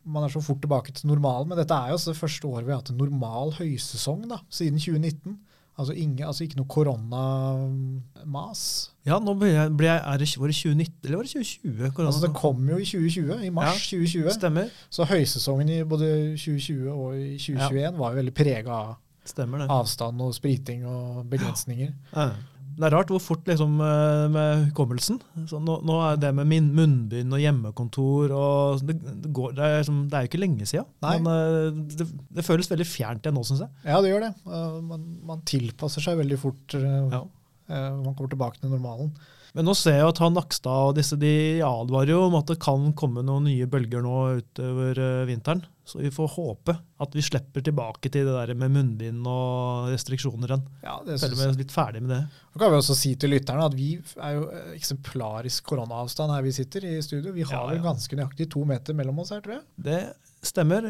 man 0.06 0.22
er 0.24 0.30
så 0.30 0.38
fort 0.46 0.60
tilbake 0.62 0.94
til 0.94 1.10
normalen, 1.10 1.48
men 1.50 1.58
dette 1.58 1.74
er 1.74 1.90
jo 1.90 1.96
også 1.98 2.12
det 2.14 2.20
første 2.20 2.46
året 2.46 2.68
vi 2.68 2.74
har 2.76 2.78
hatt 2.82 2.92
en 2.94 3.00
normal 3.02 3.56
høysesong 3.58 4.28
da, 4.30 4.38
siden 4.54 4.78
2019. 4.78 5.34
Altså, 5.78 5.92
ingen, 5.94 6.22
altså 6.24 6.44
ikke 6.46 6.56
noe 6.56 6.70
koronamas. 6.72 8.62
Ja, 9.06 9.18
nå 9.20 9.34
ble 9.38 9.50
jeg, 9.52 9.74
ble 9.78 9.90
jeg 9.90 10.20
det, 10.22 10.28
Var 10.40 10.48
det 10.48 10.56
2019 10.56 10.94
eller 11.10 11.18
var 11.20 11.24
det 11.28 11.32
2020? 11.34 11.92
korona? 11.94 12.08
Altså, 12.10 12.22
det 12.28 12.34
kom 12.38 12.70
jo 12.70 12.78
i 12.80 12.86
2020, 12.88 13.46
i 13.46 13.50
mars 13.54 13.82
2020. 13.90 14.30
Stemmer. 14.38 14.70
Så 14.90 15.08
høysesongen 15.10 15.70
i 15.76 15.84
både 15.84 16.10
2020 16.40 16.90
og 16.94 17.18
i 17.20 17.38
2021 17.38 18.00
var 18.00 18.14
jo 18.16 18.22
veldig 18.22 18.34
prega 18.40 18.72
av 18.72 18.96
Stemmer 19.26 19.58
det. 19.64 19.68
avstand 19.74 20.22
og 20.22 20.34
spriting 20.38 20.86
og 20.88 21.26
begrensninger. 21.30 21.92
Ja. 22.16 22.30
Det 22.76 22.88
er 22.88 22.94
rart 22.96 23.12
hvor 23.14 23.22
fort 23.24 23.48
liksom, 23.48 23.78
eh, 23.84 24.26
med 24.34 24.66
hukommelsen. 24.70 25.22
Så 25.48 25.62
nå, 25.64 25.78
nå 25.88 26.00
er 26.10 26.20
det 26.20 26.34
med 26.36 26.50
min 26.50 26.68
munnbind 26.76 27.32
og 27.36 27.40
hjemmekontor 27.40 28.34
og 28.36 28.84
Det, 28.84 28.98
det, 29.00 29.32
går, 29.36 29.56
det, 29.56 29.64
er, 29.64 29.78
liksom, 29.80 30.02
det 30.12 30.18
er 30.18 30.26
jo 30.26 30.32
ikke 30.32 30.42
lenge 30.44 30.68
siden. 30.68 30.90
Nei. 31.06 31.16
Men 31.24 31.32
eh, 31.32 31.80
det, 32.02 32.10
det 32.36 32.46
føles 32.48 32.70
veldig 32.72 32.88
fjernt 32.90 33.24
igjen 33.26 33.38
nå, 33.40 33.46
syns 33.48 33.64
jeg. 33.64 33.72
Ja, 33.88 34.02
det 34.04 34.12
gjør 34.12 34.28
det. 34.28 34.34
Uh, 34.44 34.78
Man, 34.84 35.08
man 35.32 35.42
tilpasser 35.48 36.04
seg 36.04 36.20
veldig 36.20 36.40
fort. 36.42 36.76
Ja. 36.76 37.24
Uh, 37.70 37.96
Man 38.02 38.14
kommer 38.16 38.30
tilbake 38.34 38.60
til 38.62 38.70
normalen. 38.74 39.14
Men 39.56 39.64
nå 39.70 39.72
ser 39.80 40.02
jeg 40.02 40.08
at 40.10 40.18
han 40.20 40.34
Nakstad 40.36 40.90
og 40.90 40.98
disse 40.98 41.16
de 41.16 41.30
advarer 41.64 42.10
jo 42.12 42.26
om 42.26 42.34
at 42.36 42.50
det 42.52 42.58
kan 42.60 42.90
komme 43.00 43.22
noen 43.24 43.46
nye 43.48 43.64
bølger 43.72 44.02
nå 44.04 44.16
utover 44.42 45.00
eh, 45.00 45.22
vinteren. 45.30 45.62
Så 45.88 46.02
vi 46.02 46.10
får 46.12 46.28
håpe 46.34 46.74
at 47.00 47.16
vi 47.16 47.24
slipper 47.24 47.64
tilbake 47.64 48.10
til 48.12 48.26
det 48.28 48.34
der 48.36 48.52
med 48.58 48.74
munnbind 48.74 49.24
og 49.32 49.88
restriksjoner 49.94 50.52
igjen. 50.52 50.66
Ja, 50.84 50.98
det 51.08 51.16
Selv 51.22 51.38
synes 51.38 51.46
jeg. 51.46 51.54
er 51.56 51.62
litt 51.62 51.72
ferdig 51.72 52.02
med 52.04 52.12
det. 52.18 52.20
Så 52.52 52.60
kan 52.66 52.74
vi 52.74 52.80
også 52.82 52.98
si 53.00 53.14
til 53.22 53.32
lytterne 53.32 53.70
at 53.70 53.78
vi 53.80 53.90
er 54.18 54.36
jo 54.42 54.44
eh, 54.52 54.74
eksemplarisk 54.76 55.64
koronaavstand 55.72 56.36
her 56.36 56.44
vi 56.50 56.52
sitter 56.60 56.90
i 56.92 56.98
studio. 57.06 57.32
Vi 57.32 57.48
har 57.48 57.70
Ja, 57.72 57.78
ja. 57.80 57.84
ganske 57.86 58.20
nøyaktig 58.20 58.50
to 58.52 58.66
meter 58.68 58.98
mellom 58.98 59.24
oss 59.24 59.32
her, 59.32 59.40
tror 59.46 59.62
jeg. 59.62 59.64
Det 59.88 60.02
stemmer. 60.48 60.86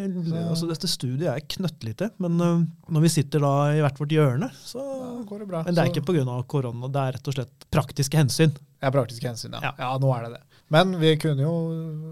Altså, 0.45 0.67
dette 0.69 0.87
studiet 0.89 1.27
er 1.31 1.43
knøttlite, 1.55 2.11
men 2.23 2.37
når 2.39 3.03
vi 3.05 3.11
sitter 3.13 3.43
da 3.43 3.53
i 3.75 3.81
hvert 3.83 3.99
vårt 4.01 4.13
hjørne, 4.15 4.49
så 4.65 4.81
ja, 4.83 5.11
går 5.27 5.43
det 5.43 5.47
bra. 5.49 5.63
Men 5.65 5.75
det 5.75 5.81
er 5.83 5.89
Så- 5.89 5.93
ikke 5.95 6.05
pga. 6.09 6.35
korona, 6.47 6.87
det 6.91 7.01
er 7.01 7.15
rett 7.17 7.27
og 7.31 7.33
slett 7.37 7.65
praktiske 7.71 8.17
hensyn. 8.19 8.53
Ja, 8.81 8.91
praktiske 8.91 9.25
hensyn, 9.27 9.53
ja. 9.53 9.61
Ja. 9.69 9.73
ja. 9.79 9.97
nå 9.97 10.11
er 10.15 10.27
det 10.27 10.31
det. 10.37 10.41
Men 10.73 10.95
vi 10.99 11.15
kunne 11.21 11.41
jo, 11.45 11.53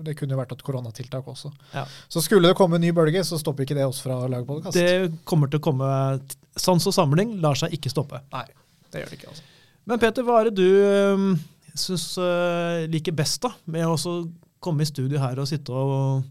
det 0.05 0.15
kunne 0.17 0.35
jo 0.35 0.37
vært 0.37 0.51
et 0.53 0.63
koronatiltak 0.63 1.25
også. 1.25 1.51
Ja. 1.73 1.85
Så 2.07 2.21
skulle 2.21 2.47
det 2.51 2.55
komme 2.57 2.75
en 2.77 2.81
ny 2.85 2.91
bølge, 2.93 3.23
så 3.25 3.39
stopper 3.41 3.65
ikke 3.65 3.75
det 3.75 3.85
oss 3.87 3.99
fra 4.03 4.19
å 4.21 4.29
lage 4.29 4.45
podkast. 4.45 4.73
Det 4.77 5.25
kommer 5.25 5.49
til 5.49 5.59
å 5.59 5.63
komme 5.63 5.89
Sans 6.55 6.85
og 6.85 6.93
samling 6.93 7.39
lar 7.41 7.55
seg 7.57 7.73
ikke 7.73 7.89
stoppe. 7.89 8.19
Nei, 8.31 8.45
det 8.93 9.01
gjør 9.01 9.09
det 9.09 9.17
ikke. 9.17 9.31
altså. 9.33 9.41
Men 9.89 9.99
Peter, 9.99 10.23
hva 10.23 10.35
er 10.39 10.51
det 10.51 10.55
du 10.55 11.37
syns 11.75 12.05
liker 12.93 13.15
best 13.17 13.41
da, 13.41 13.49
med 13.65 13.89
å 13.89 13.97
komme 14.63 14.85
i 14.85 14.85
studio 14.85 15.17
her 15.19 15.39
og 15.41 15.49
sitte 15.49 15.73
og 15.73 16.23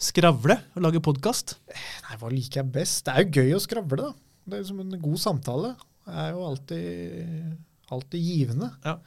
skravle 0.00 0.58
og 0.74 0.84
lage 0.84 1.02
podkast? 1.04 1.56
Nei, 1.70 2.18
hva 2.20 2.30
liker 2.32 2.62
jeg 2.62 2.72
best? 2.74 3.04
Det 3.06 3.14
er 3.14 3.24
jo 3.24 3.42
gøy 3.42 3.56
å 3.56 3.62
skravle, 3.62 4.00
da. 4.10 4.12
Det 4.44 4.56
er 4.56 4.64
jo 4.64 4.70
som 4.72 4.80
en 4.82 4.96
god 5.00 5.20
samtale. 5.22 5.74
Det 6.04 6.16
er 6.24 6.32
jo 6.34 6.46
alltid, 6.48 7.44
alltid 7.94 8.24
givende. 8.24 8.70
Ja. 8.84 8.98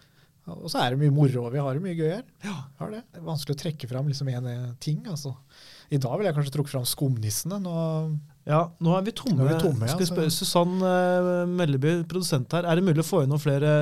Og 0.56 0.70
så 0.72 0.79
er 0.79 0.94
det 0.94 1.01
mye 1.01 1.12
moro, 1.12 1.44
og 1.44 1.51
vi 1.51 1.60
har 1.60 1.75
det 1.75 1.84
mye 1.84 1.98
gøy 1.98 2.08
her. 2.08 2.24
Ja. 2.46 2.56
Har 2.79 2.94
det. 2.94 3.01
det 3.12 3.20
er 3.20 3.27
vanskelig 3.27 3.58
å 3.58 3.60
trekke 3.65 3.89
fram 3.91 4.08
liksom 4.08 4.32
en 4.32 4.48
eh, 4.48 4.70
ting. 4.84 5.01
altså. 5.12 5.34
I 5.91 6.00
dag 6.00 6.15
ville 6.15 6.32
jeg 6.32 6.38
kanskje 6.38 6.53
trukket 6.56 6.75
fram 6.77 6.88
skumnissene. 6.88 7.60
Nå, 7.63 7.75
Ja, 8.48 8.62
nå 8.79 8.96
er 8.96 9.03
vi 9.03 9.12
tomme. 9.12 9.44
Er 9.44 9.58
vi 9.58 9.60
tomme, 9.60 9.84
ja, 9.84 9.91
Skal 9.91 10.06
vi 10.06 10.10
spørre 10.10 10.32
Susann 10.32 10.79
uh, 10.79 11.44
Melleby, 11.51 11.98
produsent 12.08 12.56
her, 12.56 12.63
er 12.63 12.79
det 12.79 12.86
mulig 12.88 13.03
å 13.03 13.08
få 13.08 13.25
inn 13.25 13.32
noen 13.34 13.44
flere 13.44 13.74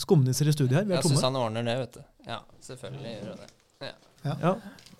skumnisser 0.00 0.50
i 0.50 0.54
studio 0.56 0.76
her? 0.76 0.84
Vi 0.84 0.92
er 0.92 1.00
ja, 1.00 1.06
tomme. 1.06 1.16
Susann 1.16 1.40
ordner 1.40 1.64
det, 1.64 1.78
vet 1.86 1.96
du. 1.96 2.04
Ja, 2.28 2.42
selvfølgelig 2.68 3.16
gjør 3.16 3.32
hun 3.32 3.42
det. 3.42 3.50
Ja, 4.24 4.54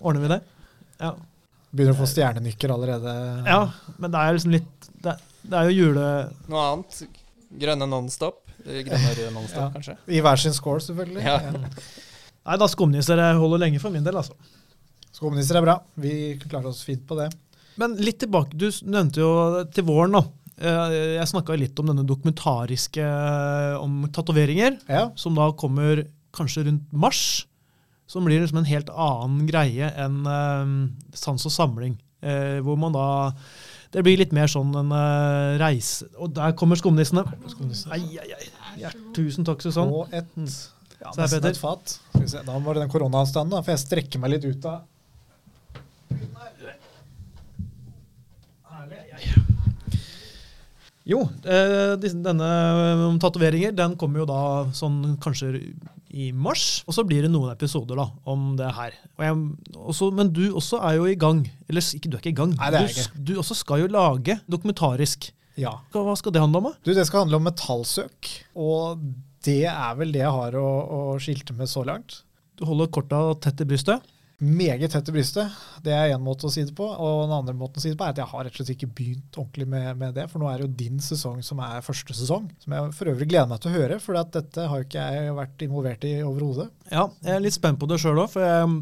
Ordner 0.05 0.21
vi 0.21 0.33
det? 0.35 0.41
Ja. 0.99 1.13
Begynner 1.75 1.95
å 1.95 1.99
få 2.01 2.07
stjernenykker 2.09 2.71
allerede. 2.73 3.13
ja, 3.45 3.59
men 3.99 4.11
det 4.13 4.21
er 4.23 4.37
liksom 4.37 4.55
litt 4.55 4.89
Det, 5.05 5.13
det 5.45 5.59
er 5.59 5.69
jo 5.69 5.75
jule... 5.91 6.05
Noe 6.49 6.65
annet? 6.71 7.01
Grønne 7.61 7.87
Nonstop? 7.91 8.41
Eh, 8.65 8.81
Grønne 8.87 9.11
røde 9.19 9.31
Nonstop, 9.35 9.61
Ja. 9.67 9.71
kanskje? 9.75 9.97
I 10.09 10.21
hver 10.25 10.39
sin 10.41 10.55
score, 10.57 10.81
selvfølgelig. 10.81 11.21
Ja. 11.25 11.37
Nei 12.45 12.57
da, 12.61 12.67
skumnisser 12.69 13.21
holder 13.39 13.61
lenge 13.61 13.79
for 13.81 13.93
min 13.93 14.03
del, 14.05 14.17
altså. 14.21 14.33
Skumnisser 15.15 15.57
er 15.59 15.63
bra. 15.65 15.75
Vi 16.01 16.15
klarer 16.41 16.71
oss 16.71 16.81
fint 16.85 17.05
på 17.07 17.15
det. 17.19 17.29
Men 17.79 17.95
litt 17.99 18.19
tilbake, 18.23 18.55
du 18.57 18.67
nevnte 18.87 19.21
jo 19.23 19.29
til 19.75 19.85
våren, 19.87 20.15
da. 20.17 20.23
Eh, 20.57 20.95
Jeg 21.19 21.27
snakka 21.31 21.57
litt 21.59 21.79
om 21.81 21.89
denne 21.91 22.05
dokumentariske 22.07 23.05
om 23.81 24.05
tatoveringer, 24.15 24.77
Ja, 24.89 25.09
som 25.19 25.35
da 25.35 25.49
kommer 25.57 26.05
kanskje 26.35 26.65
rundt 26.67 26.91
mars. 26.93 27.45
Som 28.07 28.27
blir 28.27 28.41
liksom 28.41 28.61
en 28.61 28.69
helt 28.69 28.89
annen 28.89 29.45
greie 29.49 29.89
enn 30.01 30.19
uh, 30.29 30.65
sans 31.17 31.45
og 31.47 31.53
samling. 31.53 31.97
Uh, 32.25 32.61
hvor 32.65 32.77
man 32.79 32.93
da 32.95 33.33
Det 33.93 34.01
blir 34.05 34.17
litt 34.17 34.31
mer 34.33 34.49
sånn 34.49 34.71
en 34.79 34.87
uh, 34.89 35.59
reise 35.61 36.07
Og 36.17 36.31
der 36.33 36.55
kommer 36.57 36.79
skumnissene. 36.79 37.25
Ai, 37.93 38.01
ai, 38.21 38.31
ai. 38.39 38.47
Ja, 38.81 38.91
tusen 39.15 39.45
takk, 39.47 39.61
Susann. 39.61 39.93
Og 39.93 40.13
et 40.13 40.31
Mm. 40.35 40.49
ja, 41.01 41.11
nesten 41.19 41.45
et 41.45 41.57
fat. 41.59 41.99
Da 42.45 42.57
var 42.59 42.73
det 42.73 42.85
den 42.85 42.91
koronaavstanden, 42.91 43.53
da, 43.53 43.61
for 43.61 43.75
jeg 43.75 43.83
strekker 43.83 44.19
meg 44.19 44.35
litt 44.35 44.45
ut 44.47 44.65
av 44.65 44.83
Jo, 51.05 51.19
eh, 51.45 51.93
denne 52.01 52.47
om 53.05 53.19
tatoveringer 53.21 53.75
den 53.77 53.93
kommer 53.95 54.23
jo 54.23 54.25
da 54.25 54.39
sånn 54.73 55.19
kanskje 55.21 55.51
i 56.15 56.29
mars. 56.31 56.83
Og 56.87 56.95
så 56.95 57.03
blir 57.07 57.25
det 57.25 57.31
noen 57.33 57.51
episoder 57.51 57.99
da 57.99 58.07
om 58.31 58.53
det 58.59 58.71
her. 58.77 58.95
Og 59.17 59.25
jeg, 59.25 59.39
også, 59.75 60.09
men 60.15 60.31
du 60.33 60.45
også 60.55 60.79
er 60.87 60.97
jo 60.99 61.09
i 61.11 61.17
gang. 61.19 61.43
Eller 61.67 61.83
ikke, 61.83 62.09
du 62.11 62.17
er 62.17 62.23
ikke 62.23 62.33
i 62.33 62.39
gang. 62.39 62.55
Nei, 62.55 62.71
det 62.71 62.79
er 62.79 62.85
du, 62.85 62.93
jeg 62.93 63.07
ikke. 63.09 63.23
du 63.27 63.33
også 63.43 63.57
skal 63.59 63.83
jo 63.83 63.91
lage 63.91 64.39
dokumentarisk. 64.51 65.29
Ja. 65.59 65.77
Hva 65.95 66.15
skal 66.19 66.35
det 66.35 66.43
handle 66.43 66.61
om? 66.61 66.69
da? 66.71 66.79
Du, 66.87 66.93
det 66.95 67.05
skal 67.07 67.25
handle 67.25 67.39
om 67.39 67.47
metallsøk. 67.47 68.31
Og 68.59 69.03
det 69.45 69.61
er 69.71 69.99
vel 69.99 70.15
det 70.15 70.23
jeg 70.23 70.35
har 70.39 70.57
å, 70.59 70.65
å 70.65 71.01
skilte 71.21 71.55
med 71.55 71.71
så 71.71 71.83
langt. 71.87 72.21
Du 72.55 72.63
holder 72.67 72.91
korta 72.95 73.21
tett 73.43 73.63
i 73.63 73.67
brystet. 73.67 74.03
Meget 74.43 74.91
tett 74.91 75.09
i 75.09 75.13
brystet. 75.15 75.51
Det 75.83 75.93
er 75.95 76.11
én 76.11 76.23
måte 76.23 76.49
å 76.49 76.51
si 76.51 76.65
det 76.67 76.73
på. 76.75 76.83
Og 76.83 77.21
den 77.23 77.35
andre 77.37 77.55
måten 77.55 77.79
å 77.79 77.83
si 77.83 77.93
det 77.93 77.99
på 77.99 78.03
er 78.03 78.11
at 78.11 78.19
jeg 78.19 78.27
har 78.33 78.43
rett 78.43 78.57
og 78.57 78.59
slett 78.59 78.73
ikke 78.73 78.89
begynt 78.97 79.37
ordentlig 79.39 79.67
med, 79.71 79.87
med 80.01 80.17
det. 80.17 80.25
For 80.31 80.43
nå 80.43 80.49
er 80.49 80.59
det 80.59 80.67
jo 80.67 80.73
din 80.81 80.99
sesong 81.03 81.39
som 81.45 81.61
er 81.63 81.85
første 81.85 82.17
sesong. 82.17 82.49
Som 82.63 82.75
jeg 82.75 82.91
for 82.97 83.13
øvrig 83.13 83.29
gleder 83.31 83.47
meg 83.51 83.63
til 83.63 83.71
å 83.71 83.77
høre, 83.77 84.01
for 84.03 84.19
dette 84.19 84.67
har 84.67 84.81
jo 84.81 84.87
ikke 84.89 85.07
jeg 85.15 85.37
vært 85.39 85.65
involvert 85.69 86.09
i 86.09 86.17
overhodet. 86.25 86.67
Ja, 86.91 87.07
Jeg 87.23 87.37
er 87.37 87.47
litt 87.47 87.55
spent 87.55 87.79
på 87.79 87.87
det 87.87 88.01
sjøl 88.03 88.19
òg, 88.25 88.29
for 88.35 88.43
jeg, 88.43 88.75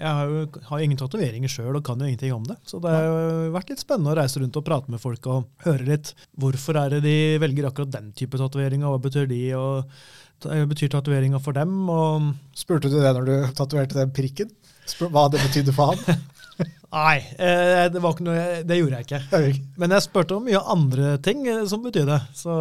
jeg 0.00 0.16
har 0.18 0.32
jo 0.32 0.64
har 0.70 0.86
ingen 0.88 1.04
tatoveringer 1.04 1.52
sjøl 1.52 1.76
og 1.76 1.84
kan 1.84 2.00
jo 2.00 2.08
ingenting 2.08 2.32
om 2.34 2.48
det. 2.48 2.56
Så 2.64 2.80
det 2.82 2.96
har 2.96 3.04
jo 3.10 3.52
vært 3.58 3.74
litt 3.74 3.84
spennende 3.84 4.14
å 4.14 4.18
reise 4.22 4.40
rundt 4.40 4.56
og 4.56 4.66
prate 4.66 4.96
med 4.96 5.04
folk 5.04 5.28
og 5.28 5.68
høre 5.68 5.90
litt 5.92 6.14
hvorfor 6.40 6.80
er 6.80 6.96
det 6.96 7.04
de 7.04 7.16
velger 7.44 7.68
akkurat 7.68 7.92
den 7.92 8.14
type 8.16 8.40
tatoveringer, 8.40 8.88
og 8.88 8.96
hva 8.96 9.06
betyr 9.10 9.28
de, 9.28 9.44
og 9.60 10.48
hva 10.48 10.64
betyr 10.72 10.96
tatoveringa 10.96 11.44
for 11.44 11.60
dem? 11.60 11.76
og... 11.92 12.32
Spurte 12.56 12.88
du 12.88 13.02
det 13.02 13.12
når 13.12 13.28
du 13.28 13.34
tatoverte 13.52 14.00
den 14.00 14.16
prikken? 14.16 14.48
Spør, 14.90 15.10
hva 15.14 15.26
det 15.32 15.40
betydde 15.42 15.74
for 15.76 15.94
han? 15.94 16.22
Nei, 16.94 17.16
eh, 17.42 17.86
det, 17.90 17.98
var 17.98 18.14
ikke 18.14 18.26
noe, 18.28 18.42
det 18.68 18.76
gjorde 18.78 19.00
jeg 19.00 19.06
ikke. 19.08 19.62
Men 19.82 19.94
jeg 19.96 20.04
spurte 20.04 20.36
om 20.36 20.44
mye 20.46 20.60
andre 20.70 21.16
ting 21.24 21.42
eh, 21.50 21.64
som 21.70 21.82
betydde. 21.82 22.06
det. 22.14 22.36
Så 22.38 22.54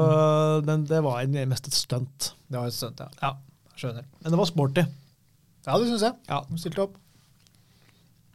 den, 0.66 0.88
det 0.90 1.02
var 1.06 1.22
en- 1.22 1.38
mest 1.52 1.70
et 1.70 1.78
stunt. 1.78 2.32
Det 2.50 2.58
var 2.58 2.72
et 2.72 2.78
stunt, 2.78 3.04
ja. 3.04 3.10
Ja. 3.22 3.34
Skjønner. 3.78 4.06
Men 4.24 4.34
det 4.34 4.40
var 4.40 4.50
sporty. 4.50 4.86
Ja, 5.68 5.78
det 5.78 5.88
syns 5.92 6.06
jeg. 6.08 6.18
Ja. 6.30 6.42
Du 6.50 6.58
stilte 6.62 6.88
opp. 6.88 6.98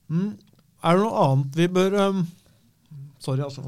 Mm. 0.09 0.31
Er 0.87 0.95
det 0.97 1.03
noe 1.05 1.25
annet 1.27 1.57
vi 1.59 1.67
bør 1.69 1.97
um, 2.09 2.21
Sorry, 3.21 3.43
altså. 3.45 3.63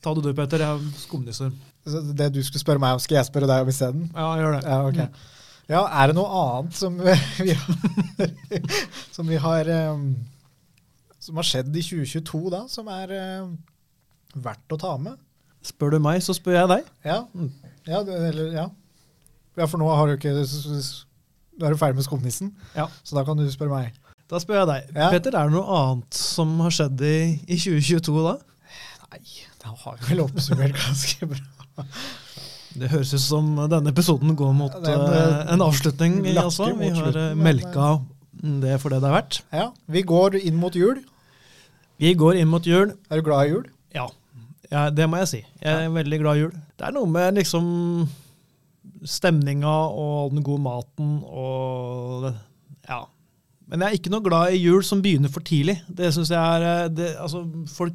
Ta 0.00 0.14
det 0.16 0.24
du, 0.24 0.32
Peter. 0.34 0.64
Jeg 0.64 0.94
skumnisser. 1.02 1.52
Det 2.16 2.30
du 2.32 2.40
skulle 2.44 2.62
spørre 2.62 2.80
meg 2.80 2.96
om, 2.96 3.02
skal 3.04 3.20
jeg 3.20 3.28
spørre 3.28 3.48
deg 3.50 3.66
om 3.66 3.70
isteden? 3.72 4.06
Ja, 4.16 4.30
gjør 4.40 4.56
det. 4.56 4.62
Ja, 4.64 4.78
ok. 4.88 5.28
Ja, 5.70 5.84
er 6.02 6.10
det 6.10 6.16
noe 6.18 6.28
annet 6.34 6.74
som 6.74 6.96
vi 7.46 7.54
har, 7.54 8.30
som 9.14 9.28
vi 9.30 9.38
har 9.38 9.68
um, 9.92 10.06
Som 11.22 11.38
har 11.38 11.46
skjedd 11.46 11.70
i 11.76 11.84
2022, 11.84 12.40
da, 12.50 12.64
som 12.72 12.90
er 12.90 13.12
um, 13.44 13.52
verdt 14.34 14.74
å 14.74 14.80
ta 14.80 14.96
med? 14.98 15.20
Spør 15.62 15.94
du 15.94 16.00
meg, 16.02 16.22
så 16.24 16.34
spør 16.34 16.56
jeg 16.56 16.70
deg. 16.72 16.86
Ja, 17.04 17.18
ja, 17.86 18.00
eller, 18.00 18.46
ja. 18.54 18.66
ja 19.60 19.66
for 19.68 19.82
nå 19.82 19.90
har 19.92 20.08
du 20.08 20.14
ikke 20.16 20.32
Du 20.32 21.66
er 21.66 21.74
du 21.74 21.78
ferdig 21.78 22.00
med 22.00 22.06
skumnissen, 22.06 22.54
Ja. 22.74 22.88
så 23.04 23.18
da 23.18 23.26
kan 23.28 23.38
du 23.38 23.44
spørre 23.52 23.76
meg. 23.76 23.98
Da 24.30 24.40
spør 24.40 24.62
jeg 24.62 24.70
deg. 24.70 24.94
Ja. 24.96 25.10
Peter, 25.12 25.36
er 25.36 25.50
det 25.50 25.54
noe 25.58 25.76
annet 25.76 26.16
som 26.16 26.54
har 26.64 26.74
skjedd 26.74 27.02
i, 27.04 27.16
i 27.50 27.58
2022 27.58 28.24
da? 28.24 28.36
Nei, 29.10 29.22
da 29.60 29.74
har 29.84 29.98
vi 30.00 30.14
vel 30.14 30.24
oppsummert 30.24 30.78
ganske 30.84 31.30
bra. 31.30 31.86
Det 32.78 32.90
høres 32.92 33.12
ut 33.14 33.22
som 33.22 33.48
denne 33.70 33.90
episoden 33.90 34.36
går 34.38 34.52
mot 34.54 34.74
Ja, 34.86 34.94
en, 34.94 35.12
eh, 35.14 35.52
en 35.54 35.64
avslutning. 35.64 36.20
Altså. 36.36 36.70
Vi 36.78 36.88
har 36.88 37.02
slutten, 37.02 37.30
eh, 37.30 37.34
melka 37.34 38.00
det 38.62 38.80
for 38.80 38.90
det 38.90 39.00
det 39.02 39.08
er 39.08 39.16
verdt. 39.16 39.42
Ja, 39.52 39.70
Vi 39.88 40.02
går 40.02 40.38
inn 40.40 40.56
mot 40.56 40.74
jul. 40.74 41.02
Vi 41.98 42.14
går 42.14 42.38
inn 42.40 42.48
mot 42.48 42.64
jul. 42.64 42.94
Er 43.10 43.16
du 43.16 43.22
glad 43.22 43.46
i 43.46 43.50
jul? 43.50 43.66
Ja, 43.94 44.06
ja 44.70 44.88
det 44.90 45.08
må 45.10 45.18
jeg 45.20 45.28
si. 45.28 45.44
Jeg 45.60 45.84
er 45.84 45.90
veldig 45.90 46.20
glad 46.20 46.36
i 46.36 46.40
jul. 46.40 46.52
Det 46.78 46.86
er 46.86 46.92
noe 46.92 47.06
med 47.06 47.34
liksom 47.34 48.08
stemninga 49.04 49.74
og 49.90 50.24
all 50.24 50.30
den 50.30 50.44
gode 50.44 50.62
maten 50.62 51.22
og 51.24 52.34
Ja. 52.88 53.04
Men 53.70 53.80
jeg 53.80 53.86
er 53.86 53.98
ikke 54.00 54.10
noe 54.10 54.24
glad 54.24 54.52
i 54.52 54.58
jul 54.64 54.82
som 54.82 55.02
begynner 55.02 55.30
for 55.30 55.40
tidlig. 55.46 55.76
Det 55.86 56.08
syns 56.14 56.32
jeg 56.32 56.38
er 56.38 56.64
eh, 56.84 56.88
det, 56.88 57.12
altså, 57.22 57.44
folk, 57.70 57.94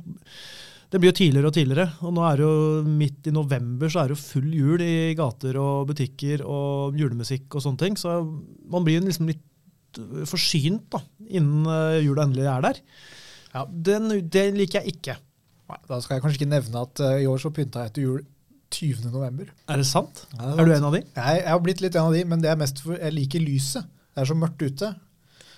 Det 0.95 1.01
blir 1.03 1.11
jo 1.11 1.17
tidligere 1.17 1.49
og 1.49 1.55
tidligere, 1.57 1.85
og 2.07 2.13
nå 2.15 2.21
er 2.23 2.37
det 2.39 2.45
jo 2.45 2.83
midt 2.87 3.25
i 3.27 3.31
november 3.35 3.89
så 3.91 3.99
er 3.99 4.07
det 4.07 4.15
jo 4.15 4.21
full 4.21 4.45
jul 4.55 4.83
i 4.85 5.11
gater 5.19 5.57
og 5.59 5.89
butikker 5.89 6.39
og 6.47 6.95
julemusikk 6.95 7.57
og 7.57 7.65
sånne 7.65 7.81
ting, 7.81 7.97
så 7.99 8.21
man 8.71 8.85
blir 8.87 9.03
liksom 9.03 9.27
litt 9.27 9.41
forsynt 10.31 10.87
da, 10.95 11.01
innen 11.27 11.67
øh, 11.67 11.97
jula 11.99 12.23
endelig 12.23 12.47
er 12.47 12.63
der. 12.63 12.79
Ja. 13.51 13.65
Den, 13.67 14.07
det 14.31 14.45
liker 14.55 14.79
jeg 14.85 14.95
ikke. 14.95 15.17
Nei, 15.73 15.81
Da 15.89 15.99
skal 15.99 16.15
jeg 16.15 16.23
kanskje 16.23 16.41
ikke 16.41 16.53
nevne 16.53 16.85
at 16.87 17.03
eh, 17.03 17.19
i 17.25 17.27
år 17.27 17.43
så 17.43 17.51
pynta 17.59 17.85
jeg 17.89 17.95
til 17.97 18.07
jul 18.07 18.23
20. 18.71 19.11
november. 19.11 19.51
Er 19.67 19.83
det 19.83 19.87
sant? 19.91 20.23
Ja, 20.35 20.55
Er 20.55 20.63
du 20.63 20.73
en 20.75 20.87
av 20.87 20.95
de? 20.95 21.03
Jeg, 21.03 21.43
jeg 21.43 21.51
har 21.51 21.61
blitt 21.67 21.83
litt 21.83 21.99
en 21.99 22.07
av 22.07 22.15
de, 22.15 22.23
men 22.31 22.43
det 22.43 22.51
er 22.51 22.63
mest 22.63 22.79
for 22.87 22.95
jeg 22.95 23.19
liker 23.19 23.43
lyset. 23.43 23.91
Det 24.15 24.23
er 24.23 24.31
så 24.31 24.39
mørkt 24.39 24.63
ute. 24.63 24.95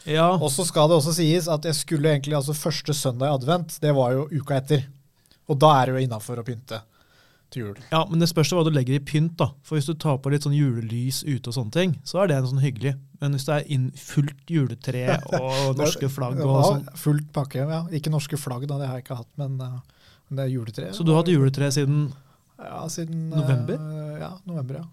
Ja. 0.07 0.31
Og 0.33 0.49
så 0.53 0.65
skal 0.65 0.89
det 0.89 0.97
også 0.97 1.13
sies 1.17 1.49
at 1.51 1.65
jeg 1.69 1.77
skulle 1.77 2.09
egentlig, 2.13 2.37
altså 2.37 2.57
første 2.57 2.97
søndag 2.97 3.29
i 3.29 3.37
advent, 3.37 3.77
det 3.83 3.93
var 3.93 4.17
jo 4.17 4.27
uka 4.33 4.61
etter. 4.61 4.85
Og 5.47 5.59
da 5.59 5.69
er 5.81 5.85
det 5.89 5.95
jo 5.97 6.05
innafor 6.07 6.41
å 6.41 6.45
pynte 6.47 6.81
til 7.49 7.61
jul. 7.63 7.77
ja, 7.93 8.01
men 8.09 8.19
det 8.19 8.27
spørs 8.27 8.49
hva 8.51 8.65
du 8.67 8.71
legger 8.75 8.97
i 8.97 9.03
pynt. 9.07 9.37
da. 9.39 9.49
For 9.63 9.77
Hvis 9.77 9.85
du 9.87 9.93
tar 9.95 10.17
på 10.19 10.31
litt 10.33 10.43
sånn 10.43 10.55
julelys 10.57 11.21
ute, 11.23 11.47
og 11.47 11.55
sånne 11.55 11.71
ting, 11.71 11.93
så 12.03 12.19
er 12.23 12.27
det 12.27 12.35
en 12.41 12.49
sånn 12.49 12.59
hyggelig. 12.63 12.95
Men 13.21 13.31
hvis 13.37 13.45
det 13.47 13.55
er 13.55 13.69
inn 13.71 13.85
fullt 13.95 14.51
juletre 14.51 15.05
og 15.39 15.77
norske 15.79 16.09
flagg 16.11 16.41
og 16.43 16.51
Ja, 16.57 16.63
sånn 16.67 16.83
Fullt 16.99 17.29
pakke, 17.35 17.63
ja. 17.63 17.79
Ikke 17.95 18.11
norske 18.11 18.37
flagg, 18.39 18.67
da, 18.67 18.77
det 18.81 18.89
har 18.91 18.99
jeg 18.99 19.05
ikke 19.07 19.21
hatt, 19.21 19.31
men, 19.39 19.55
eh, 19.63 19.79
det 20.35 20.43
er 20.43 20.51
juletre. 20.51 20.91
Så 20.93 21.05
du 21.07 21.13
har 21.15 21.21
hatt 21.23 21.31
juletre 21.31 21.71
siden 21.71 22.09
Ja, 22.59 22.83
siden 22.91 23.29
November? 23.31 23.79
eh, 23.79 24.19
ja, 24.25 24.33
november, 24.45 24.81
ja. 24.83 24.85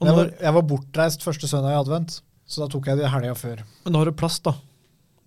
Jeg 0.00 0.14
var, 0.14 0.28
jeg 0.40 0.54
var 0.54 0.62
bortreist 0.62 1.24
første 1.26 1.48
søndag 1.50 1.74
i 1.74 1.78
advent, 1.82 2.20
så 2.48 2.62
da 2.62 2.68
tok 2.72 2.86
jeg 2.86 3.00
det 3.02 3.08
helga 3.12 3.34
før. 3.36 3.60
Men 3.84 3.92
da 3.92 3.98
har 4.00 4.08
du 4.08 4.12
plass, 4.16 4.38
da. 4.40 4.52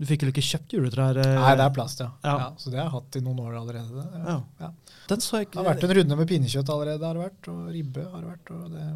Du 0.02 0.08
fikk 0.10 0.24
vel 0.26 0.32
ikke 0.34 0.42
kjøpt 0.42 0.74
juletrær? 0.74 1.18
eh, 1.22 1.36
Nei, 1.38 1.52
det 1.60 1.66
er 1.68 1.74
plast, 1.76 2.00
ja. 2.02 2.08
Ja. 2.26 2.32
ja. 2.42 2.48
Så 2.58 2.72
det 2.74 2.80
har 2.80 2.88
jeg 2.88 2.94
hatt 2.96 3.18
i 3.20 3.22
noen 3.22 3.42
år 3.44 3.60
allerede. 3.60 4.06
Ja. 4.26 4.38
Ja. 4.64 4.70
Den 5.12 5.22
så 5.22 5.42
jeg 5.44 5.52
Det 5.52 5.60
har 5.62 5.68
vært 5.68 5.86
en 5.86 5.94
runde 6.00 6.18
med 6.18 6.30
pinnekjøtt 6.32 6.72
allerede, 6.74 7.06
har 7.06 7.20
det 7.20 7.26
vært, 7.28 7.50
og 7.54 7.68
ribbe 7.76 8.08
har 8.10 8.24
det 8.24 8.32
vært. 8.32 8.52
Og 8.56 8.72
det 8.74 8.88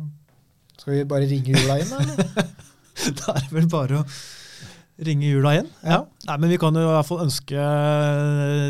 Skal 0.81 0.93
vi 0.95 1.03
bare 1.13 1.29
ringe 1.29 1.53
jula 1.53 1.77
inn, 1.83 1.93
da? 1.93 2.01
eller? 2.01 2.49
Da 3.21 3.33
er 3.35 3.41
det 3.43 3.51
vel 3.51 3.65
bare 3.69 3.97
å 4.01 4.03
ringe 5.05 5.27
jula 5.27 5.51
igjen. 5.57 5.69
Ja. 5.83 5.97
Nei, 6.29 6.37
men 6.41 6.53
vi 6.55 6.57
kan 6.61 6.77
jo 6.79 6.85
i 6.87 6.93
hvert 6.95 7.07
fall 7.09 7.25
ønske 7.25 7.59
eh, 7.59 8.69